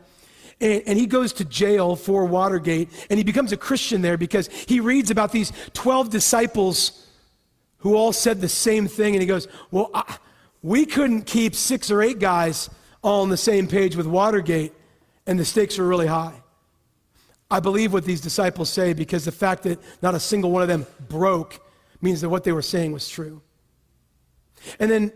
[0.60, 4.48] And, and, he goes to jail for Watergate, and he becomes a Christian there because
[4.48, 7.06] he reads about these 12 disciples
[7.78, 9.14] who all said the same thing.
[9.14, 10.16] And he goes, Well, I,
[10.62, 12.70] we couldn't keep six or eight guys
[13.02, 14.72] all on the same page with Watergate,
[15.26, 16.42] and the stakes were really high.
[17.50, 20.68] I believe what these disciples say because the fact that not a single one of
[20.68, 21.60] them broke
[22.00, 23.40] means that what they were saying was true.
[24.80, 25.12] And then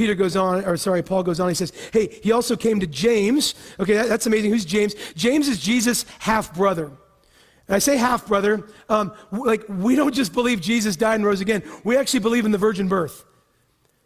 [0.00, 1.50] Peter goes on, or sorry, Paul goes on.
[1.50, 3.54] He says, Hey, he also came to James.
[3.78, 4.50] Okay, that, that's amazing.
[4.50, 4.94] Who's James?
[5.14, 6.86] James is Jesus' half brother.
[6.86, 11.42] And I say half brother, um, like we don't just believe Jesus died and rose
[11.42, 13.26] again, we actually believe in the virgin birth.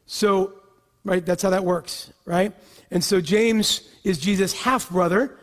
[0.06, 0.54] So,
[1.04, 2.52] right, that's how that works, right?
[2.90, 5.38] And so James is Jesus' half brother,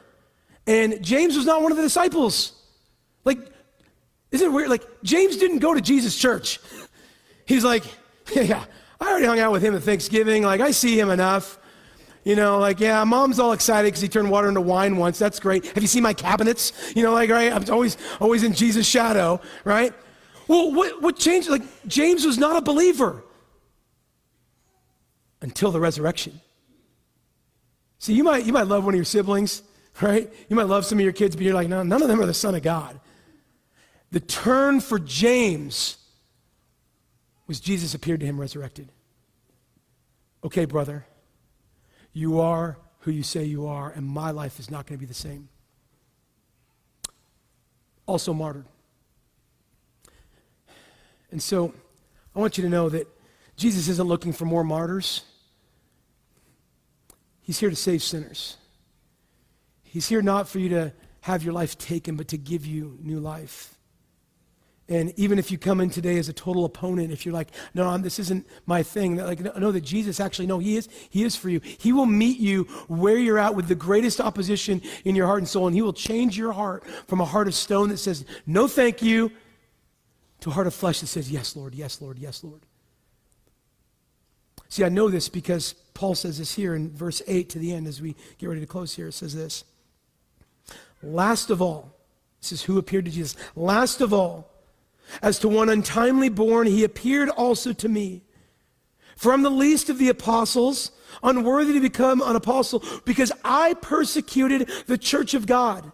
[0.67, 2.61] and James was not one of the disciples.
[3.23, 3.39] Like,
[4.31, 4.67] isn't it weird?
[4.67, 6.59] Like, James didn't go to Jesus' church.
[7.45, 7.85] He's like,
[8.35, 8.65] yeah,
[9.01, 10.43] I already hung out with him at Thanksgiving.
[10.43, 11.57] Like, I see him enough.
[12.23, 15.17] You know, like, yeah, mom's all excited because he turned water into wine once.
[15.17, 15.65] That's great.
[15.65, 16.71] Have you seen my cabinets?
[16.95, 17.51] You know, like, right?
[17.51, 19.91] I'm always, always in Jesus' shadow, right?
[20.47, 21.49] Well, what, what changed?
[21.49, 23.23] Like, James was not a believer
[25.41, 26.39] until the resurrection.
[27.97, 29.63] See, you might, you might love one of your siblings,
[29.99, 30.31] right?
[30.47, 32.27] You might love some of your kids, but you're like, no, none of them are
[32.27, 32.99] the Son of God.
[34.11, 35.97] The turn for James
[37.47, 38.89] was Jesus appeared to him resurrected.
[40.43, 41.05] Okay, brother,
[42.13, 45.07] you are who you say you are, and my life is not going to be
[45.07, 45.49] the same.
[48.05, 48.65] Also martyred.
[51.31, 51.73] And so
[52.35, 53.07] I want you to know that
[53.55, 55.23] Jesus isn't looking for more martyrs.
[57.41, 58.57] He's here to save sinners.
[59.83, 63.19] He's here not for you to have your life taken, but to give you new
[63.19, 63.77] life.
[64.91, 67.97] And even if you come in today as a total opponent, if you're like, no,
[67.97, 71.47] this isn't my thing, like, "No, that Jesus actually, no, He is, He is for
[71.47, 71.61] you.
[71.63, 75.47] He will meet you where you're at with the greatest opposition in your heart and
[75.47, 78.67] soul, and He will change your heart from a heart of stone that says, no,
[78.67, 79.31] thank you,
[80.41, 82.65] to a heart of flesh that says, yes, Lord, yes, Lord, yes, Lord.
[84.67, 87.87] See, I know this because Paul says this here in verse 8 to the end
[87.87, 89.07] as we get ready to close here.
[89.07, 89.63] It says this
[91.01, 91.95] Last of all,
[92.41, 93.37] this is who appeared to Jesus.
[93.55, 94.50] Last of all,
[95.21, 98.23] as to one untimely born, he appeared also to me.
[99.15, 100.91] For I'm the least of the apostles,
[101.21, 105.91] unworthy to become an apostle, because I persecuted the church of God.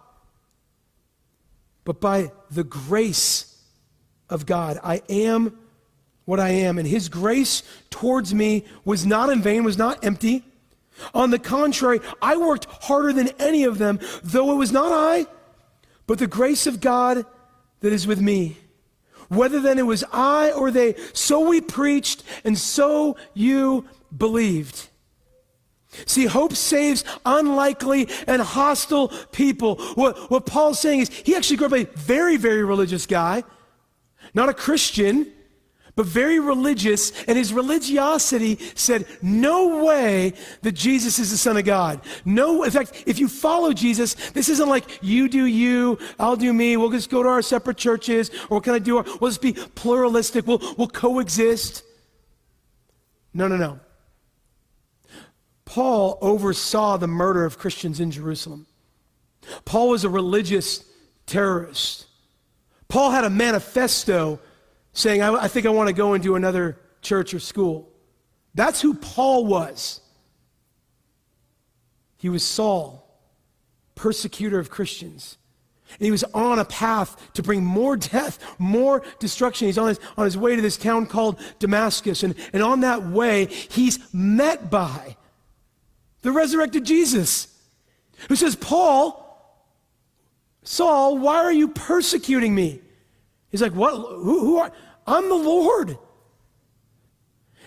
[1.84, 3.62] But by the grace
[4.30, 5.58] of God, I am
[6.24, 6.78] what I am.
[6.78, 10.44] And his grace towards me was not in vain, was not empty.
[11.14, 15.26] On the contrary, I worked harder than any of them, though it was not I,
[16.06, 17.24] but the grace of God
[17.80, 18.58] that is with me.
[19.28, 24.88] Whether then it was I or they, so we preached, and so you believed.
[26.06, 29.76] See, hope saves unlikely and hostile people.
[29.94, 33.44] What, what Paul's saying is he actually grew up a very, very religious guy,
[34.34, 35.32] not a Christian,
[35.98, 40.32] but very religious, and his religiosity said, No way
[40.62, 42.00] that Jesus is the Son of God.
[42.24, 46.52] No, in fact, if you follow Jesus, this isn't like you do you, I'll do
[46.52, 49.32] me, we'll just go to our separate churches, or what can I do our, we'll
[49.32, 51.82] just be pluralistic, we'll, we'll coexist.
[53.34, 53.80] No, no, no.
[55.64, 58.68] Paul oversaw the murder of Christians in Jerusalem.
[59.64, 60.84] Paul was a religious
[61.26, 62.06] terrorist.
[62.86, 64.38] Paul had a manifesto
[64.98, 67.88] saying, I, I think I want to go into another church or school.
[68.54, 70.00] That's who Paul was.
[72.16, 73.08] He was Saul,
[73.94, 75.38] persecutor of Christians.
[75.92, 79.66] And he was on a path to bring more death, more destruction.
[79.66, 82.24] He's on his, on his way to this town called Damascus.
[82.24, 85.16] And, and on that way, he's met by
[86.22, 87.56] the resurrected Jesus,
[88.28, 89.24] who says, Paul,
[90.64, 92.80] Saul, why are you persecuting me?
[93.50, 93.94] He's like, What?
[93.94, 94.72] Who, who are.
[95.08, 95.98] I'm the Lord.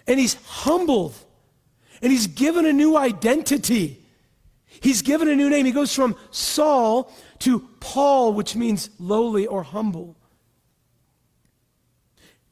[0.08, 1.16] And he's humbled.
[2.02, 4.06] And he's given a new identity.
[4.66, 5.66] He's given a new name.
[5.66, 10.16] He goes from Saul to Paul, which means lowly or humble.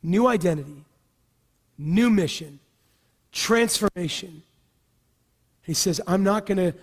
[0.01, 0.85] New identity,
[1.77, 2.59] new mission,
[3.31, 4.43] transformation.
[5.61, 6.73] He says, I'm not going to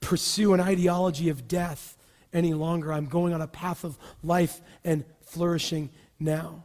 [0.00, 1.96] pursue an ideology of death
[2.32, 2.92] any longer.
[2.92, 6.64] I'm going on a path of life and flourishing now.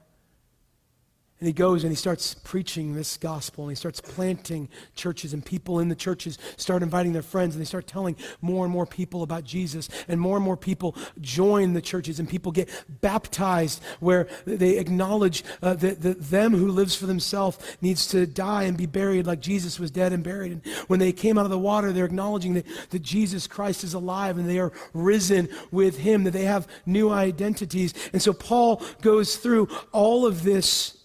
[1.46, 5.46] And he goes and he starts preaching this gospel and he starts planting churches and
[5.46, 8.88] people in the churches start inviting their friends and they start telling more and more
[8.88, 12.68] people about Jesus and more and more people join the churches and people get
[13.00, 18.64] baptized where they acknowledge uh, that, that them who lives for themselves needs to die
[18.64, 20.52] and be buried like Jesus was dead and buried.
[20.52, 23.94] And when they came out of the water, they're acknowledging that, that Jesus Christ is
[23.94, 27.94] alive and they are risen with him, that they have new identities.
[28.14, 30.96] And so Paul goes through all of this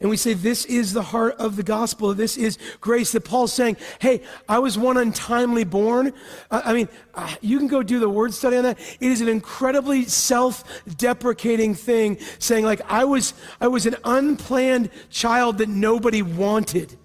[0.00, 2.14] and we say, this is the heart of the gospel.
[2.14, 3.10] This is grace.
[3.12, 6.12] That Paul's saying, hey, I was one untimely born.
[6.52, 8.78] I mean, uh, you can go do the word study on that.
[8.78, 10.62] It is an incredibly self
[10.96, 16.96] deprecating thing saying, like, I was, I was an unplanned child that nobody wanted.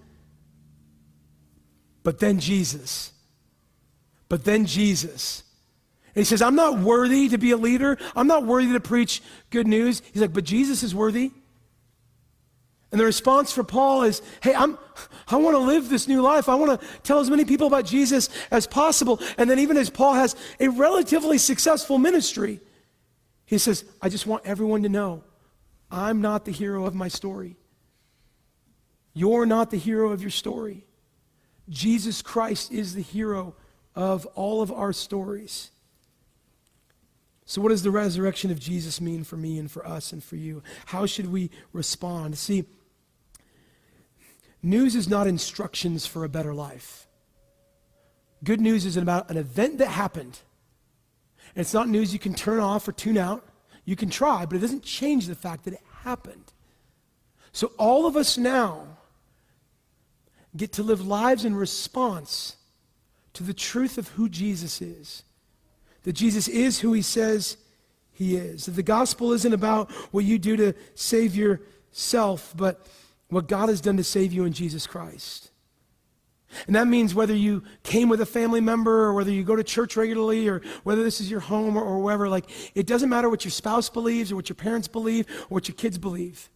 [2.04, 3.12] But then Jesus.
[4.28, 5.42] But then Jesus.
[6.14, 7.98] And he says, I'm not worthy to be a leader.
[8.14, 9.20] I'm not worthy to preach
[9.50, 10.00] good news.
[10.12, 11.32] He's like, but Jesus is worthy.
[12.90, 14.78] And the response for Paul is, hey, I'm,
[15.26, 16.48] I want to live this new life.
[16.48, 19.20] I want to tell as many people about Jesus as possible.
[19.36, 22.60] And then, even as Paul has a relatively successful ministry,
[23.46, 25.24] he says, I just want everyone to know
[25.90, 27.56] I'm not the hero of my story.
[29.12, 30.86] You're not the hero of your story.
[31.68, 33.54] Jesus Christ is the hero
[33.94, 35.70] of all of our stories.
[37.46, 40.36] So, what does the resurrection of Jesus mean for me and for us and for
[40.36, 40.62] you?
[40.86, 42.38] How should we respond?
[42.38, 42.64] See,
[44.64, 47.06] News is not instructions for a better life.
[48.42, 50.38] Good news is about an event that happened.
[51.54, 53.46] And it's not news you can turn off or tune out.
[53.84, 56.54] You can try, but it doesn't change the fact that it happened.
[57.52, 58.86] So all of us now
[60.56, 62.56] get to live lives in response
[63.34, 65.24] to the truth of who Jesus is.
[66.04, 67.56] That Jesus is who he says
[68.12, 68.66] he is.
[68.66, 72.86] That the gospel isn't about what you do to save yourself, but
[73.28, 75.50] what God has done to save you in Jesus Christ.
[76.66, 79.64] And that means whether you came with a family member or whether you go to
[79.64, 83.28] church regularly or whether this is your home or, or wherever, like, it doesn't matter
[83.28, 86.48] what your spouse believes or what your parents believe or what your kids believe.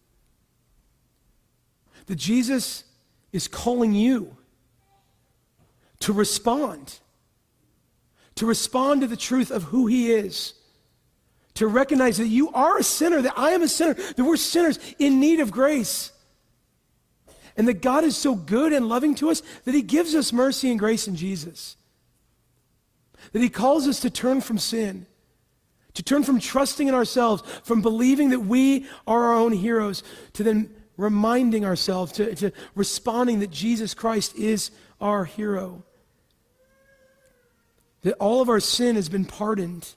[2.05, 2.85] That Jesus
[3.31, 4.37] is calling you
[5.99, 6.99] to respond,
[8.39, 10.53] to respond to the truth of who He is,
[11.53, 14.79] to recognize that you are a sinner, that I am a sinner, that we're sinners
[14.97, 16.11] in need of grace
[17.59, 20.69] and that God is so good and loving to us that He gives us mercy
[20.69, 21.75] and grace in Jesus.
[23.33, 25.05] That He calls us to turn from sin,
[25.93, 30.43] to turn from trusting in ourselves, from believing that we are our own heroes, to
[30.43, 34.71] then reminding ourselves, to, to responding that Jesus Christ is
[35.01, 35.83] our hero.
[38.01, 39.93] That all of our sin has been pardoned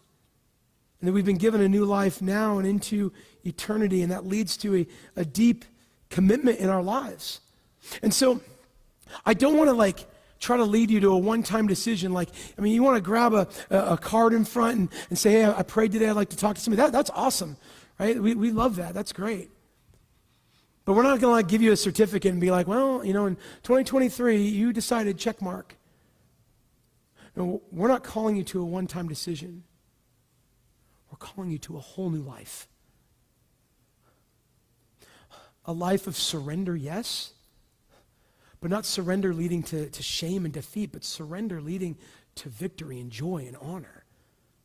[1.02, 3.12] and that we've been given a new life now and into
[3.44, 4.86] eternity, and that leads to a,
[5.16, 5.64] a deep
[6.10, 7.40] commitment in our lives.
[8.02, 8.40] And so
[9.26, 10.06] I don't want to like
[10.38, 12.12] try to lead you to a one-time decision.
[12.12, 15.32] Like, I mean, you want to grab a, a, card in front and, and say,
[15.32, 16.82] hey, I prayed today, I'd like to talk to somebody.
[16.82, 17.56] That, that's awesome,
[17.98, 18.20] right?
[18.20, 18.94] We, we love that.
[18.94, 19.50] That's great.
[20.84, 23.12] But we're not going to like give you a certificate and be like, well, you
[23.12, 25.76] know, in 2023, you decided check mark.
[27.34, 29.64] No, we're not calling you to a one time decision.
[31.10, 32.68] We're calling you to a whole new life.
[35.64, 37.32] A life of surrender, yes,
[38.60, 41.96] but not surrender leading to, to shame and defeat, but surrender leading
[42.36, 44.04] to victory and joy and honor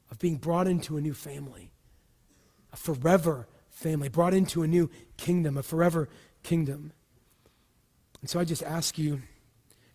[0.09, 1.72] of being brought into a new family,
[2.72, 6.07] a forever family, brought into a new kingdom, a forever
[6.43, 6.93] kingdom.
[8.22, 9.22] And so I just ask you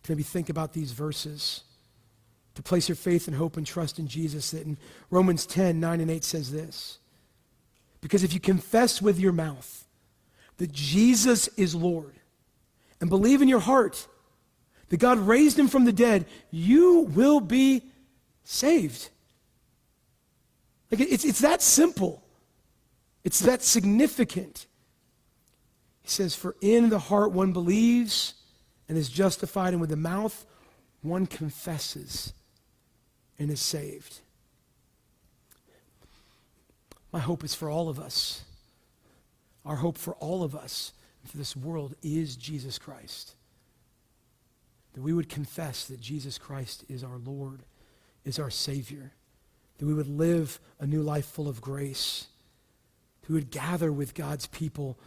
[0.03, 1.63] to maybe think about these verses,
[2.55, 4.51] to place your faith and hope and trust in Jesus.
[4.51, 4.77] That in
[5.09, 6.99] Romans 10 9 and 8 says this.
[8.01, 9.85] Because if you confess with your mouth
[10.57, 12.15] that Jesus is Lord
[12.99, 14.07] and believe in your heart
[14.89, 17.83] that God raised him from the dead, you will be
[18.43, 19.09] saved.
[20.91, 22.23] Like it's, it's that simple.
[23.23, 24.67] It's that significant.
[26.01, 28.35] He says, For in the heart one believes
[28.89, 30.45] and is justified, and with the mouth
[31.01, 32.33] one confesses
[33.43, 34.21] and is saved.
[37.11, 38.43] My hope is for all of us.
[39.65, 40.93] Our hope for all of us
[41.25, 43.35] for this world is Jesus Christ.
[44.93, 47.63] That we would confess that Jesus Christ is our Lord,
[48.25, 49.11] is our Savior.
[49.77, 52.27] That we would live a new life full of grace
[53.21, 54.97] That we would gather with God's people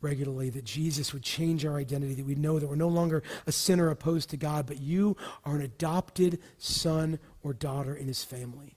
[0.00, 3.52] regularly, that Jesus would change our identity, that we know that we're no longer a
[3.52, 8.76] sinner opposed to God, but you are an adopted son or daughter in his family.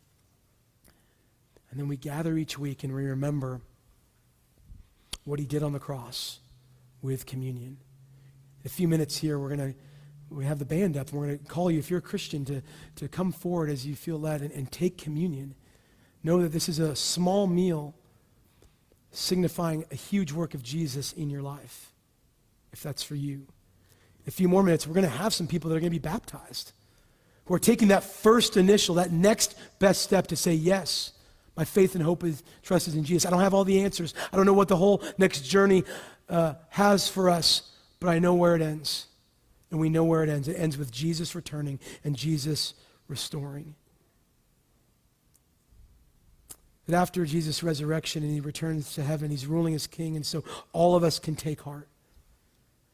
[1.70, 3.62] And then we gather each week and we remember
[5.24, 6.40] what he did on the cross
[7.02, 7.78] with communion.
[8.64, 9.80] In a few minutes here, we're going to
[10.32, 12.44] we have the band up and we're going to call you if you're a christian
[12.44, 12.60] to,
[12.96, 15.54] to come forward as you feel led and, and take communion
[16.26, 17.94] know that this is a small meal
[19.12, 21.94] signifying a huge work of Jesus in your life,
[22.74, 23.48] if that's for you.
[24.24, 26.00] In a few more minutes, we're going to have some people that are going to
[26.00, 26.74] be baptized,
[27.46, 31.12] who are taking that first initial, that next best step to say, Yes,
[31.56, 33.26] my faith and hope is trust is in Jesus.
[33.26, 34.14] I don't have all the answers.
[34.32, 35.84] I don't know what the whole next journey
[36.28, 39.08] uh, has for us, but I know where it ends.
[39.72, 40.48] And we know where it ends.
[40.48, 42.74] It ends with Jesus returning and Jesus
[43.08, 43.76] restoring.
[46.88, 50.44] That after Jesus' resurrection and he returns to heaven, he's ruling as king, and so
[50.72, 51.88] all of us can take heart.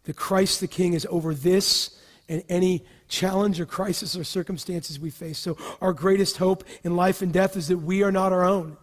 [0.03, 1.99] That Christ the King is over this
[2.31, 5.37] and any challenge or crisis or circumstances we face.
[5.37, 8.77] So our greatest hope in life and death is that we are not our own.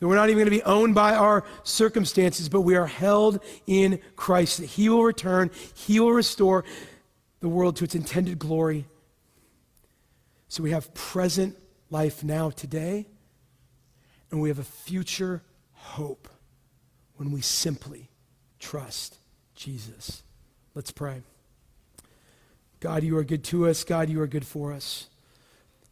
[0.00, 3.40] That we're not even going to be owned by our circumstances, but we are held
[3.66, 4.58] in Christ.
[4.58, 6.64] That He will return, He will restore
[7.40, 8.86] the world to its intended glory.
[10.48, 11.56] So we have present
[11.90, 13.06] life now, today
[14.34, 15.44] and we have a future
[15.74, 16.28] hope
[17.14, 18.10] when we simply
[18.58, 19.18] trust
[19.54, 20.24] Jesus.
[20.74, 21.22] Let's pray.
[22.80, 23.84] God, you are good to us.
[23.84, 25.08] God, you are good for us.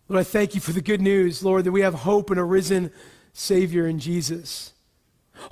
[0.09, 2.45] Lord, I thank you for the good news, Lord, that we have hope in a
[2.45, 2.91] risen
[3.33, 4.73] Savior in Jesus.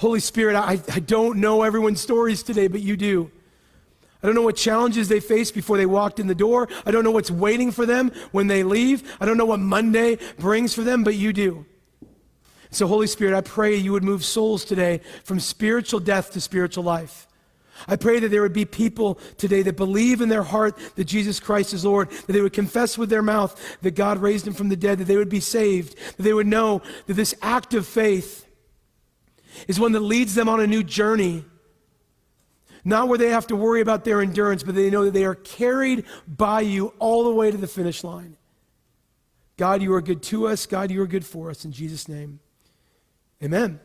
[0.00, 3.30] Holy Spirit, I, I don't know everyone's stories today, but you do.
[4.22, 6.68] I don't know what challenges they faced before they walked in the door.
[6.84, 9.16] I don't know what's waiting for them when they leave.
[9.18, 11.64] I don't know what Monday brings for them, but you do.
[12.70, 16.84] So, Holy Spirit, I pray you would move souls today from spiritual death to spiritual
[16.84, 17.26] life.
[17.88, 21.40] I pray that there would be people today that believe in their heart that Jesus
[21.40, 24.68] Christ is Lord, that they would confess with their mouth that God raised him from
[24.68, 27.86] the dead, that they would be saved, that they would know that this act of
[27.86, 28.46] faith
[29.68, 31.44] is one that leads them on a new journey.
[32.84, 35.34] Not where they have to worry about their endurance, but they know that they are
[35.34, 38.36] carried by you all the way to the finish line.
[39.56, 40.64] God, you are good to us.
[40.64, 41.66] God, you are good for us.
[41.66, 42.40] In Jesus' name.
[43.42, 43.80] Amen.